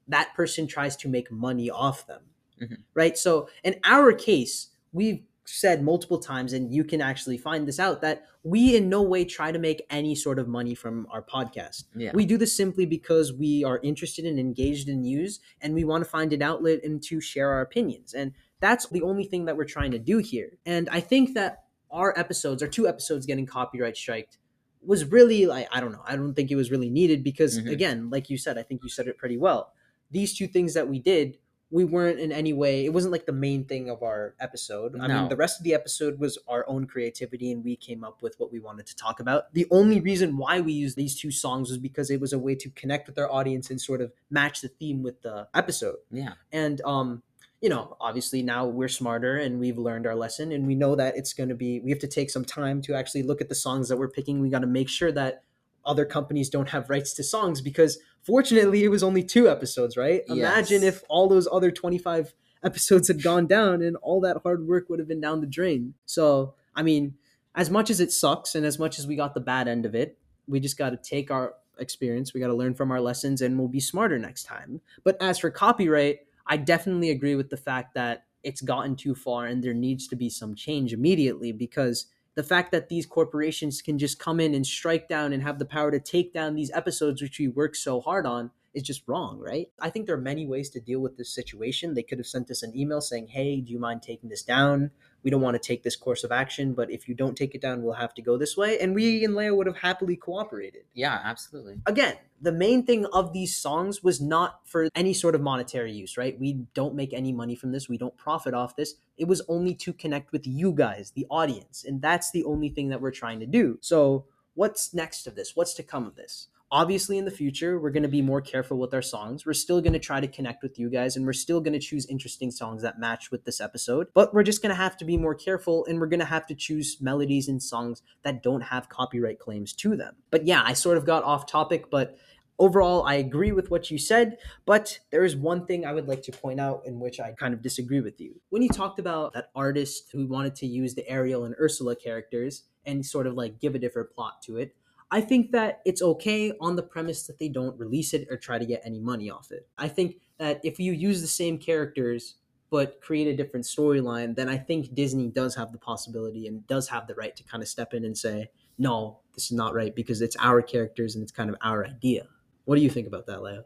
that 0.08 0.34
person 0.34 0.66
tries 0.66 0.96
to 0.96 1.08
make 1.08 1.30
money 1.30 1.70
off 1.70 2.06
them 2.06 2.22
mm-hmm. 2.60 2.74
right 2.94 3.16
so 3.18 3.48
in 3.62 3.78
our 3.84 4.12
case 4.12 4.70
we've 4.92 5.22
said 5.44 5.82
multiple 5.82 6.18
times, 6.18 6.52
and 6.52 6.72
you 6.72 6.84
can 6.84 7.00
actually 7.00 7.36
find 7.36 7.68
this 7.68 7.78
out, 7.78 8.00
that 8.00 8.24
we 8.42 8.76
in 8.76 8.88
no 8.88 9.02
way 9.02 9.24
try 9.24 9.52
to 9.52 9.58
make 9.58 9.84
any 9.90 10.14
sort 10.14 10.38
of 10.38 10.48
money 10.48 10.74
from 10.74 11.06
our 11.10 11.22
podcast. 11.22 11.84
Yeah. 11.94 12.12
We 12.14 12.24
do 12.24 12.38
this 12.38 12.56
simply 12.56 12.86
because 12.86 13.32
we 13.32 13.64
are 13.64 13.80
interested 13.82 14.24
and 14.24 14.38
engaged 14.38 14.88
in 14.88 15.02
news, 15.02 15.40
and 15.60 15.74
we 15.74 15.84
want 15.84 16.04
to 16.04 16.10
find 16.10 16.32
an 16.32 16.42
outlet 16.42 16.82
and 16.82 17.02
to 17.04 17.20
share 17.20 17.50
our 17.50 17.60
opinions. 17.60 18.14
And 18.14 18.32
that's 18.60 18.88
the 18.88 19.02
only 19.02 19.24
thing 19.24 19.44
that 19.46 19.56
we're 19.56 19.64
trying 19.64 19.90
to 19.92 19.98
do 19.98 20.18
here. 20.18 20.58
And 20.64 20.88
I 20.90 21.00
think 21.00 21.34
that 21.34 21.64
our 21.90 22.18
episodes, 22.18 22.62
our 22.62 22.68
two 22.68 22.88
episodes 22.88 23.26
getting 23.26 23.46
copyright 23.46 23.96
striked, 23.96 24.38
was 24.82 25.04
really 25.04 25.46
like 25.46 25.68
I 25.72 25.80
don't 25.80 25.92
know. 25.92 26.02
I 26.06 26.16
don't 26.16 26.34
think 26.34 26.50
it 26.50 26.56
was 26.56 26.70
really 26.70 26.90
needed 26.90 27.24
because 27.24 27.58
mm-hmm. 27.58 27.68
again, 27.68 28.10
like 28.10 28.30
you 28.30 28.38
said, 28.38 28.58
I 28.58 28.62
think 28.62 28.82
you 28.82 28.88
said 28.88 29.06
it 29.06 29.16
pretty 29.16 29.38
well. 29.38 29.72
These 30.10 30.36
two 30.36 30.46
things 30.46 30.74
that 30.74 30.88
we 30.88 30.98
did 30.98 31.38
we 31.74 31.84
weren't 31.84 32.20
in 32.20 32.30
any 32.30 32.52
way 32.52 32.84
it 32.84 32.92
wasn't 32.92 33.10
like 33.10 33.26
the 33.26 33.32
main 33.32 33.64
thing 33.64 33.90
of 33.90 34.02
our 34.02 34.34
episode 34.38 34.94
i 35.00 35.06
no. 35.08 35.20
mean 35.20 35.28
the 35.28 35.36
rest 35.36 35.58
of 35.58 35.64
the 35.64 35.74
episode 35.74 36.20
was 36.20 36.38
our 36.46 36.64
own 36.68 36.86
creativity 36.86 37.50
and 37.50 37.64
we 37.64 37.74
came 37.74 38.04
up 38.04 38.22
with 38.22 38.36
what 38.38 38.52
we 38.52 38.60
wanted 38.60 38.86
to 38.86 38.94
talk 38.94 39.18
about 39.18 39.52
the 39.54 39.66
only 39.72 40.00
reason 40.00 40.36
why 40.36 40.60
we 40.60 40.72
used 40.72 40.96
these 40.96 41.18
two 41.18 41.32
songs 41.32 41.70
was 41.70 41.78
because 41.78 42.10
it 42.10 42.20
was 42.20 42.32
a 42.32 42.38
way 42.38 42.54
to 42.54 42.70
connect 42.70 43.08
with 43.08 43.18
our 43.18 43.30
audience 43.30 43.70
and 43.70 43.80
sort 43.80 44.00
of 44.00 44.12
match 44.30 44.60
the 44.60 44.68
theme 44.68 45.02
with 45.02 45.20
the 45.22 45.48
episode 45.52 45.96
yeah 46.12 46.34
and 46.52 46.80
um 46.82 47.22
you 47.64 47.70
know 47.70 47.96
obviously 47.98 48.42
now 48.42 48.66
we're 48.66 48.88
smarter 48.88 49.38
and 49.38 49.58
we've 49.58 49.78
learned 49.78 50.06
our 50.06 50.14
lesson 50.14 50.52
and 50.52 50.66
we 50.66 50.74
know 50.74 50.94
that 50.94 51.16
it's 51.16 51.32
going 51.32 51.48
to 51.48 51.54
be 51.54 51.80
we 51.80 51.90
have 51.90 51.98
to 51.98 52.06
take 52.06 52.28
some 52.28 52.44
time 52.44 52.82
to 52.82 52.94
actually 52.94 53.22
look 53.22 53.40
at 53.40 53.48
the 53.48 53.54
songs 53.54 53.88
that 53.88 53.96
we're 53.96 54.10
picking 54.10 54.40
we 54.40 54.50
got 54.50 54.58
to 54.60 54.66
make 54.66 54.88
sure 54.88 55.10
that 55.10 55.42
other 55.86 56.04
companies 56.04 56.48
don't 56.48 56.68
have 56.68 56.90
rights 56.90 57.12
to 57.14 57.24
songs 57.24 57.60
because 57.60 57.98
fortunately 58.22 58.84
it 58.84 58.88
was 58.88 59.02
only 59.02 59.22
two 59.22 59.48
episodes, 59.48 59.96
right? 59.96 60.22
Yes. 60.26 60.36
Imagine 60.36 60.82
if 60.82 61.02
all 61.08 61.28
those 61.28 61.48
other 61.50 61.70
25 61.70 62.34
episodes 62.64 63.08
had 63.08 63.22
gone 63.22 63.46
down 63.46 63.82
and 63.82 63.96
all 63.96 64.20
that 64.22 64.38
hard 64.42 64.66
work 64.66 64.88
would 64.88 64.98
have 64.98 65.08
been 65.08 65.20
down 65.20 65.40
the 65.40 65.46
drain. 65.46 65.94
So, 66.06 66.54
I 66.74 66.82
mean, 66.82 67.14
as 67.54 67.70
much 67.70 67.90
as 67.90 68.00
it 68.00 68.10
sucks 68.10 68.54
and 68.54 68.64
as 68.64 68.78
much 68.78 68.98
as 68.98 69.06
we 69.06 69.16
got 69.16 69.34
the 69.34 69.40
bad 69.40 69.68
end 69.68 69.84
of 69.84 69.94
it, 69.94 70.18
we 70.46 70.60
just 70.60 70.78
got 70.78 70.90
to 70.90 70.96
take 70.96 71.30
our 71.30 71.54
experience, 71.78 72.32
we 72.32 72.40
got 72.40 72.46
to 72.48 72.54
learn 72.54 72.74
from 72.74 72.90
our 72.90 73.00
lessons 73.00 73.42
and 73.42 73.58
we'll 73.58 73.68
be 73.68 73.80
smarter 73.80 74.18
next 74.18 74.44
time. 74.44 74.80
But 75.04 75.20
as 75.20 75.38
for 75.38 75.50
copyright, 75.50 76.20
I 76.46 76.56
definitely 76.56 77.10
agree 77.10 77.34
with 77.34 77.50
the 77.50 77.56
fact 77.56 77.94
that 77.94 78.26
it's 78.42 78.60
gotten 78.60 78.96
too 78.96 79.14
far 79.14 79.46
and 79.46 79.62
there 79.62 79.74
needs 79.74 80.06
to 80.08 80.16
be 80.16 80.28
some 80.28 80.54
change 80.54 80.92
immediately 80.92 81.52
because 81.52 82.06
the 82.34 82.42
fact 82.42 82.72
that 82.72 82.88
these 82.88 83.06
corporations 83.06 83.80
can 83.80 83.98
just 83.98 84.18
come 84.18 84.40
in 84.40 84.54
and 84.54 84.66
strike 84.66 85.08
down 85.08 85.32
and 85.32 85.42
have 85.42 85.58
the 85.58 85.64
power 85.64 85.90
to 85.90 86.00
take 86.00 86.32
down 86.32 86.54
these 86.54 86.70
episodes 86.72 87.22
which 87.22 87.38
we 87.38 87.48
work 87.48 87.74
so 87.74 88.00
hard 88.00 88.26
on 88.26 88.50
is 88.74 88.82
just 88.82 89.06
wrong, 89.06 89.38
right? 89.38 89.68
I 89.80 89.88
think 89.88 90.06
there 90.06 90.16
are 90.16 90.20
many 90.20 90.46
ways 90.46 90.68
to 90.70 90.80
deal 90.80 91.00
with 91.00 91.16
this 91.16 91.32
situation. 91.32 91.94
They 91.94 92.02
could 92.02 92.18
have 92.18 92.26
sent 92.26 92.50
us 92.50 92.62
an 92.62 92.76
email 92.76 93.00
saying, 93.00 93.28
"Hey, 93.28 93.60
do 93.60 93.72
you 93.72 93.78
mind 93.78 94.02
taking 94.02 94.30
this 94.30 94.42
down?" 94.42 94.90
We 95.24 95.30
don't 95.30 95.40
want 95.40 95.54
to 95.54 95.58
take 95.58 95.82
this 95.82 95.96
course 95.96 96.22
of 96.22 96.30
action, 96.30 96.74
but 96.74 96.90
if 96.90 97.08
you 97.08 97.14
don't 97.14 97.36
take 97.36 97.54
it 97.54 97.60
down, 97.60 97.82
we'll 97.82 97.94
have 97.94 98.14
to 98.14 98.22
go 98.22 98.36
this 98.36 98.56
way. 98.56 98.78
And 98.78 98.94
we 98.94 99.24
and 99.24 99.34
Leo 99.34 99.54
would 99.54 99.66
have 99.66 99.78
happily 99.78 100.16
cooperated. 100.16 100.82
Yeah, 100.92 101.18
absolutely. 101.24 101.80
Again, 101.86 102.16
the 102.40 102.52
main 102.52 102.84
thing 102.84 103.06
of 103.06 103.32
these 103.32 103.56
songs 103.56 104.02
was 104.02 104.20
not 104.20 104.60
for 104.66 104.88
any 104.94 105.14
sort 105.14 105.34
of 105.34 105.40
monetary 105.40 105.92
use, 105.92 106.18
right? 106.18 106.38
We 106.38 106.66
don't 106.74 106.94
make 106.94 107.14
any 107.14 107.32
money 107.32 107.56
from 107.56 107.72
this. 107.72 107.88
We 107.88 107.96
don't 107.96 108.16
profit 108.18 108.52
off 108.52 108.76
this. 108.76 108.94
It 109.16 109.26
was 109.26 109.40
only 109.48 109.74
to 109.76 109.94
connect 109.94 110.30
with 110.30 110.46
you 110.46 110.72
guys, 110.72 111.12
the 111.12 111.26
audience. 111.30 111.84
And 111.86 112.02
that's 112.02 112.30
the 112.30 112.44
only 112.44 112.68
thing 112.68 112.90
that 112.90 113.00
we're 113.00 113.10
trying 113.10 113.40
to 113.40 113.46
do. 113.46 113.78
So, 113.80 114.26
what's 114.52 114.92
next 114.92 115.26
of 115.26 115.36
this? 115.36 115.56
What's 115.56 115.74
to 115.74 115.82
come 115.82 116.06
of 116.06 116.16
this? 116.16 116.48
Obviously, 116.74 117.18
in 117.18 117.24
the 117.24 117.30
future, 117.30 117.78
we're 117.78 117.92
going 117.92 118.02
to 118.02 118.08
be 118.08 118.20
more 118.20 118.40
careful 118.40 118.76
with 118.78 118.92
our 118.92 119.00
songs. 119.00 119.46
We're 119.46 119.52
still 119.52 119.80
going 119.80 119.92
to 119.92 120.00
try 120.00 120.18
to 120.18 120.26
connect 120.26 120.60
with 120.60 120.76
you 120.76 120.90
guys 120.90 121.14
and 121.14 121.24
we're 121.24 121.32
still 121.32 121.60
going 121.60 121.72
to 121.74 121.78
choose 121.78 122.04
interesting 122.06 122.50
songs 122.50 122.82
that 122.82 122.98
match 122.98 123.30
with 123.30 123.44
this 123.44 123.60
episode. 123.60 124.08
But 124.12 124.34
we're 124.34 124.42
just 124.42 124.60
going 124.60 124.74
to 124.74 124.82
have 124.82 124.96
to 124.96 125.04
be 125.04 125.16
more 125.16 125.36
careful 125.36 125.86
and 125.86 126.00
we're 126.00 126.08
going 126.08 126.18
to 126.18 126.26
have 126.26 126.46
to 126.46 126.54
choose 126.56 126.96
melodies 127.00 127.46
and 127.46 127.62
songs 127.62 128.02
that 128.24 128.42
don't 128.42 128.62
have 128.62 128.88
copyright 128.88 129.38
claims 129.38 129.72
to 129.74 129.94
them. 129.94 130.16
But 130.32 130.48
yeah, 130.48 130.64
I 130.66 130.72
sort 130.72 130.96
of 130.96 131.06
got 131.06 131.22
off 131.22 131.46
topic, 131.46 131.92
but 131.92 132.18
overall, 132.58 133.04
I 133.04 133.14
agree 133.14 133.52
with 133.52 133.70
what 133.70 133.88
you 133.92 133.96
said, 133.96 134.38
but 134.66 134.98
there 135.12 135.24
is 135.24 135.36
one 135.36 135.66
thing 135.66 135.86
I 135.86 135.92
would 135.92 136.08
like 136.08 136.24
to 136.24 136.32
point 136.32 136.58
out 136.58 136.82
in 136.86 136.98
which 136.98 137.20
I 137.20 137.34
kind 137.38 137.54
of 137.54 137.62
disagree 137.62 138.00
with 138.00 138.20
you. 138.20 138.34
When 138.50 138.62
you 138.62 138.68
talked 138.68 138.98
about 138.98 139.32
that 139.34 139.50
artist 139.54 140.10
who 140.10 140.26
wanted 140.26 140.56
to 140.56 140.66
use 140.66 140.96
the 140.96 141.08
Ariel 141.08 141.44
and 141.44 141.54
Ursula 141.60 141.94
characters 141.94 142.64
and 142.84 143.06
sort 143.06 143.28
of 143.28 143.34
like 143.34 143.60
give 143.60 143.76
a 143.76 143.78
different 143.78 144.10
plot 144.10 144.42
to 144.46 144.56
it, 144.56 144.74
I 145.10 145.20
think 145.20 145.52
that 145.52 145.80
it's 145.84 146.02
okay 146.02 146.52
on 146.60 146.76
the 146.76 146.82
premise 146.82 147.26
that 147.26 147.38
they 147.38 147.48
don't 147.48 147.78
release 147.78 148.14
it 148.14 148.26
or 148.30 148.36
try 148.36 148.58
to 148.58 148.66
get 148.66 148.82
any 148.84 148.98
money 148.98 149.30
off 149.30 149.50
it. 149.52 149.68
I 149.78 149.88
think 149.88 150.16
that 150.38 150.60
if 150.64 150.78
you 150.78 150.92
use 150.92 151.20
the 151.20 151.28
same 151.28 151.58
characters 151.58 152.36
but 152.70 153.00
create 153.00 153.28
a 153.28 153.36
different 153.36 153.64
storyline, 153.64 154.34
then 154.34 154.48
I 154.48 154.56
think 154.56 154.94
Disney 154.94 155.28
does 155.28 155.54
have 155.54 155.70
the 155.70 155.78
possibility 155.78 156.48
and 156.48 156.66
does 156.66 156.88
have 156.88 157.06
the 157.06 157.14
right 157.14 157.36
to 157.36 157.44
kind 157.44 157.62
of 157.62 157.68
step 157.68 157.94
in 157.94 158.04
and 158.04 158.18
say, 158.18 158.50
no, 158.78 159.20
this 159.34 159.44
is 159.44 159.52
not 159.52 159.74
right 159.74 159.94
because 159.94 160.20
it's 160.20 160.36
our 160.40 160.60
characters 160.60 161.14
and 161.14 161.22
it's 161.22 161.30
kind 161.30 161.48
of 161.50 161.56
our 161.62 161.86
idea. 161.86 162.26
What 162.64 162.74
do 162.76 162.82
you 162.82 162.90
think 162.90 163.06
about 163.06 163.26
that, 163.26 163.42
Leo? 163.42 163.64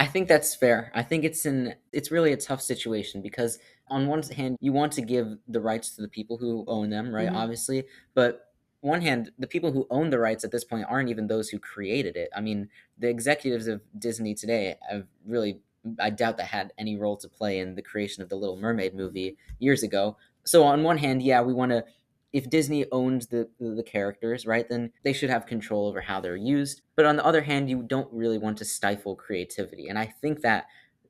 I 0.00 0.06
think 0.06 0.28
that's 0.28 0.54
fair. 0.54 0.90
I 0.94 1.02
think 1.02 1.24
it's 1.24 1.44
an 1.44 1.74
it's 1.92 2.10
really 2.10 2.32
a 2.32 2.36
tough 2.36 2.62
situation 2.62 3.20
because 3.20 3.58
on 3.88 4.06
one 4.06 4.22
hand 4.22 4.56
you 4.60 4.72
want 4.72 4.92
to 4.92 5.02
give 5.02 5.36
the 5.48 5.60
rights 5.60 5.94
to 5.96 6.02
the 6.02 6.08
people 6.08 6.36
who 6.36 6.64
own 6.68 6.90
them, 6.90 7.12
right? 7.14 7.28
Mhm. 7.30 7.36
Obviously, 7.36 7.84
but 8.14 8.47
one 8.80 9.02
hand 9.02 9.32
the 9.38 9.46
people 9.46 9.72
who 9.72 9.86
own 9.90 10.10
the 10.10 10.18
rights 10.18 10.44
at 10.44 10.50
this 10.50 10.64
point 10.64 10.86
aren't 10.88 11.08
even 11.08 11.26
those 11.26 11.48
who 11.48 11.58
created 11.58 12.16
it. 12.16 12.30
I 12.34 12.40
mean, 12.40 12.68
the 12.98 13.08
executives 13.08 13.66
of 13.66 13.82
Disney 13.98 14.34
today 14.34 14.76
have 14.88 15.06
really 15.26 15.60
I 15.98 16.10
doubt 16.10 16.36
that 16.36 16.46
had 16.46 16.72
any 16.76 16.96
role 16.96 17.16
to 17.18 17.28
play 17.28 17.58
in 17.58 17.74
the 17.74 17.82
creation 17.82 18.22
of 18.22 18.28
the 18.28 18.36
Little 18.36 18.56
Mermaid 18.56 18.94
movie 18.94 19.36
years 19.58 19.82
ago. 19.82 20.16
So 20.44 20.64
on 20.64 20.82
one 20.82 20.98
hand, 20.98 21.22
yeah, 21.22 21.40
we 21.40 21.54
want 21.54 21.72
to 21.72 21.84
if 22.32 22.50
Disney 22.50 22.84
owns 22.92 23.28
the 23.28 23.48
the 23.58 23.82
characters, 23.82 24.46
right, 24.46 24.68
then 24.68 24.92
they 25.02 25.12
should 25.12 25.30
have 25.30 25.46
control 25.46 25.86
over 25.86 26.00
how 26.00 26.20
they're 26.20 26.36
used. 26.36 26.82
But 26.94 27.06
on 27.06 27.16
the 27.16 27.24
other 27.24 27.42
hand, 27.42 27.70
you 27.70 27.82
don't 27.82 28.12
really 28.12 28.38
want 28.38 28.58
to 28.58 28.64
stifle 28.64 29.16
creativity. 29.16 29.88
And 29.88 29.98
I 29.98 30.06
think 30.06 30.40
that 30.42 30.66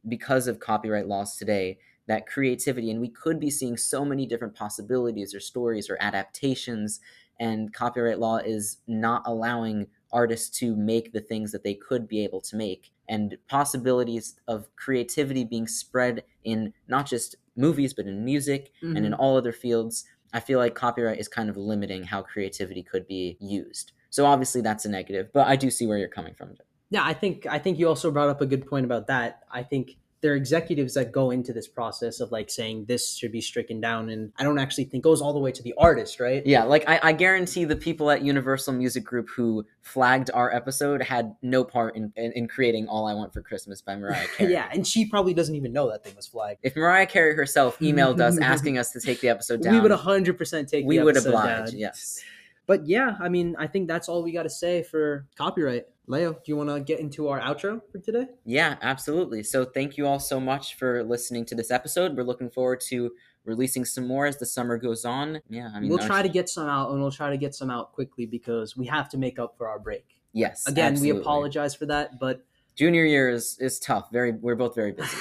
because 0.07 0.47
of 0.47 0.61
copyright 0.61 1.09
laws 1.09 1.37
today, 1.37 1.79
that 2.07 2.27
creativity 2.27 2.91
and 2.91 3.01
we 3.01 3.09
could 3.09 3.39
be 3.39 3.51
seeing 3.51 3.77
so 3.77 4.05
many 4.05 4.27
different 4.27 4.55
possibilities 4.55 5.35
or 5.35 5.41
stories 5.41 5.91
or 5.91 5.99
adaptations 6.01 7.01
and 7.41 7.73
copyright 7.73 8.19
law 8.19 8.39
is 8.39 8.79
not 8.87 9.23
allowing 9.27 9.87
artists 10.13 10.59
to 10.59 10.75
make 10.75 11.13
the 11.13 11.21
things 11.21 11.53
that 11.53 11.65
they 11.65 11.75
could 11.75 12.09
be 12.09 12.25
able 12.25 12.41
to 12.41 12.57
make. 12.57 12.91
And 13.09 13.37
possibilities 13.49 14.35
of 14.47 14.75
creativity 14.77 15.45
being 15.45 15.67
spread 15.67 16.25
in 16.45 16.73
not 16.89 17.07
just 17.07 17.37
movies 17.57 17.93
but 17.93 18.07
in 18.07 18.25
music 18.25 18.73
and 18.83 18.99
in 18.99 19.05
mm-hmm. 19.05 19.21
all 19.21 19.37
other 19.37 19.51
fields 19.53 20.05
i 20.33 20.39
feel 20.39 20.61
like 20.61 20.77
copyright 20.77 21.19
is 21.19 21.27
kind 21.27 21.51
of 21.51 21.57
limiting 21.57 22.05
how 22.05 22.23
creativity 22.23 22.85
could 22.85 23.07
be 23.09 23.37
used. 23.41 23.91
So 24.11 24.25
obviously 24.25 24.61
that's 24.61 24.85
a 24.85 24.89
negative 24.89 25.31
but 25.33 25.49
i 25.49 25.57
do 25.57 25.71
see 25.71 25.87
where 25.87 25.99
you're 25.99 26.09
coming 26.09 26.35
from 26.35 26.55
Yeah, 26.91 27.05
I 27.05 27.13
think 27.13 27.47
I 27.47 27.59
think 27.59 27.79
you 27.79 27.89
also 27.89 28.11
brought 28.11 28.29
up 28.29 28.41
a 28.41 28.47
good 28.47 28.67
point 28.67 28.87
about 28.87 29.09
that. 29.09 29.43
I 29.51 29.63
think 29.63 29.97
there 30.21 30.33
are 30.33 30.37
executives 30.37 30.95
that 30.95 31.13
go 31.13 31.31
into 31.31 31.53
this 31.53 31.69
process 31.69 32.21
of 32.21 32.33
like 32.33 32.51
saying 32.51 32.87
this 32.87 33.17
should 33.17 33.33
be 33.33 33.41
stricken 33.41 33.81
down, 33.81 34.09
and 34.09 34.33
I 34.39 34.45
don't 34.45 34.59
actually 34.59 34.85
think 34.85 35.05
goes 35.05 35.21
all 35.23 35.33
the 35.33 35.39
way 35.39 35.53
to 35.53 35.63
the 35.63 35.75
artist, 35.79 36.19
right? 36.21 36.45
yeah 36.47 36.65
like 36.65 36.85
I, 36.89 37.01
I 37.03 37.13
guarantee 37.13 37.65
the 37.65 37.77
people 37.77 38.11
at 38.11 38.23
universal 38.23 38.73
music 38.73 39.05
group 39.05 39.29
who 39.35 39.65
flagged 39.83 40.31
our 40.35 40.55
episode 40.55 41.03
had 41.03 41.35
no 41.43 41.65
part 41.65 41.97
in, 41.97 42.13
in, 42.17 42.33
in 42.33 42.49
creating 42.49 42.87
all 42.89 43.07
i 43.07 43.15
want 43.15 43.33
for 43.33 43.43
christmas 43.43 43.81
by 43.83 43.97
mariah 43.97 44.27
carey 44.37 44.53
yeah, 44.53 44.69
and 44.73 44.87
she 44.87 45.07
probably 45.09 45.35
doesn't 45.35 45.55
even 45.55 45.73
know 45.73 45.91
that 45.91 46.05
thing 46.05 46.15
was 46.15 46.27
flagged. 46.27 46.61
if 46.63 46.77
mariah 46.77 47.07
carey 47.07 47.35
herself 47.35 47.79
emailed 47.79 48.21
us 48.21 48.39
asking 48.43 48.79
us 48.79 48.91
to 48.91 49.01
take 49.01 49.21
the 49.21 49.29
episode 49.29 49.63
down 49.63 49.75
We 49.75 49.81
would 49.81 49.91
hundred 49.91 50.39
percent 50.39 50.69
take. 50.69 50.85
we 50.87 50.99
would 51.01 51.17
oblige 51.17 51.71
down. 51.71 51.79
yes 51.79 52.21
But 52.67 52.87
yeah, 52.87 53.17
I 53.19 53.29
mean, 53.31 53.57
I 53.59 53.67
think 53.67 53.89
that's 53.89 54.09
all 54.11 54.23
we 54.23 54.31
got 54.33 54.43
to 54.43 54.51
say 54.51 54.83
for 54.83 55.27
copyright. 55.37 55.87
Leo, 56.09 56.33
do 56.33 56.41
you 56.47 56.57
want 56.57 56.71
to 56.71 56.81
get 56.81 57.01
into 57.01 57.29
our 57.29 57.39
outro 57.41 57.83
for 57.93 57.99
today? 57.99 58.27
Yeah, 58.47 58.77
absolutely. 58.81 59.43
So 59.43 59.67
thank 59.67 59.99
you 59.99 60.07
all 60.07 60.19
so 60.19 60.41
much 60.41 60.77
for 60.77 61.05
listening 61.05 61.45
to 61.47 61.55
this 61.55 61.71
episode. 61.71 62.17
We're 62.17 62.25
looking 62.25 62.49
forward 62.49 62.81
to 62.89 63.13
releasing 63.45 63.85
some 63.85 64.07
more 64.07 64.27
as 64.27 64.39
the 64.39 64.47
summer 64.47 64.79
goes 64.79 65.05
on. 65.05 65.41
Yeah, 65.51 65.71
I 65.75 65.81
mean, 65.81 65.91
we'll 65.91 65.99
try 65.99 66.23
to 66.23 66.29
get 66.29 66.49
some 66.49 66.67
out, 66.67 66.91
and 66.91 67.01
we'll 67.01 67.13
try 67.13 67.31
to 67.31 67.37
get 67.37 67.55
some 67.55 67.71
out 67.71 67.93
quickly 67.93 68.25
because 68.25 68.77
we 68.77 68.87
have 68.87 69.09
to 69.11 69.19
make 69.19 69.39
up 69.39 69.57
for 69.59 69.69
our 69.69 69.79
break. 69.79 70.07
Yes, 70.33 70.67
Again, 70.67 70.93
absolutely. 70.93 71.13
we 71.13 71.21
apologize 71.21 71.75
for 71.75 71.87
that, 71.87 72.19
but 72.19 72.45
Junior 72.75 73.05
year 73.05 73.29
is 73.29 73.59
is 73.59 73.79
tough. 73.79 74.11
Very, 74.13 74.33
we're 74.33 74.55
both 74.55 74.75
very 74.75 74.93
busy. 74.93 75.17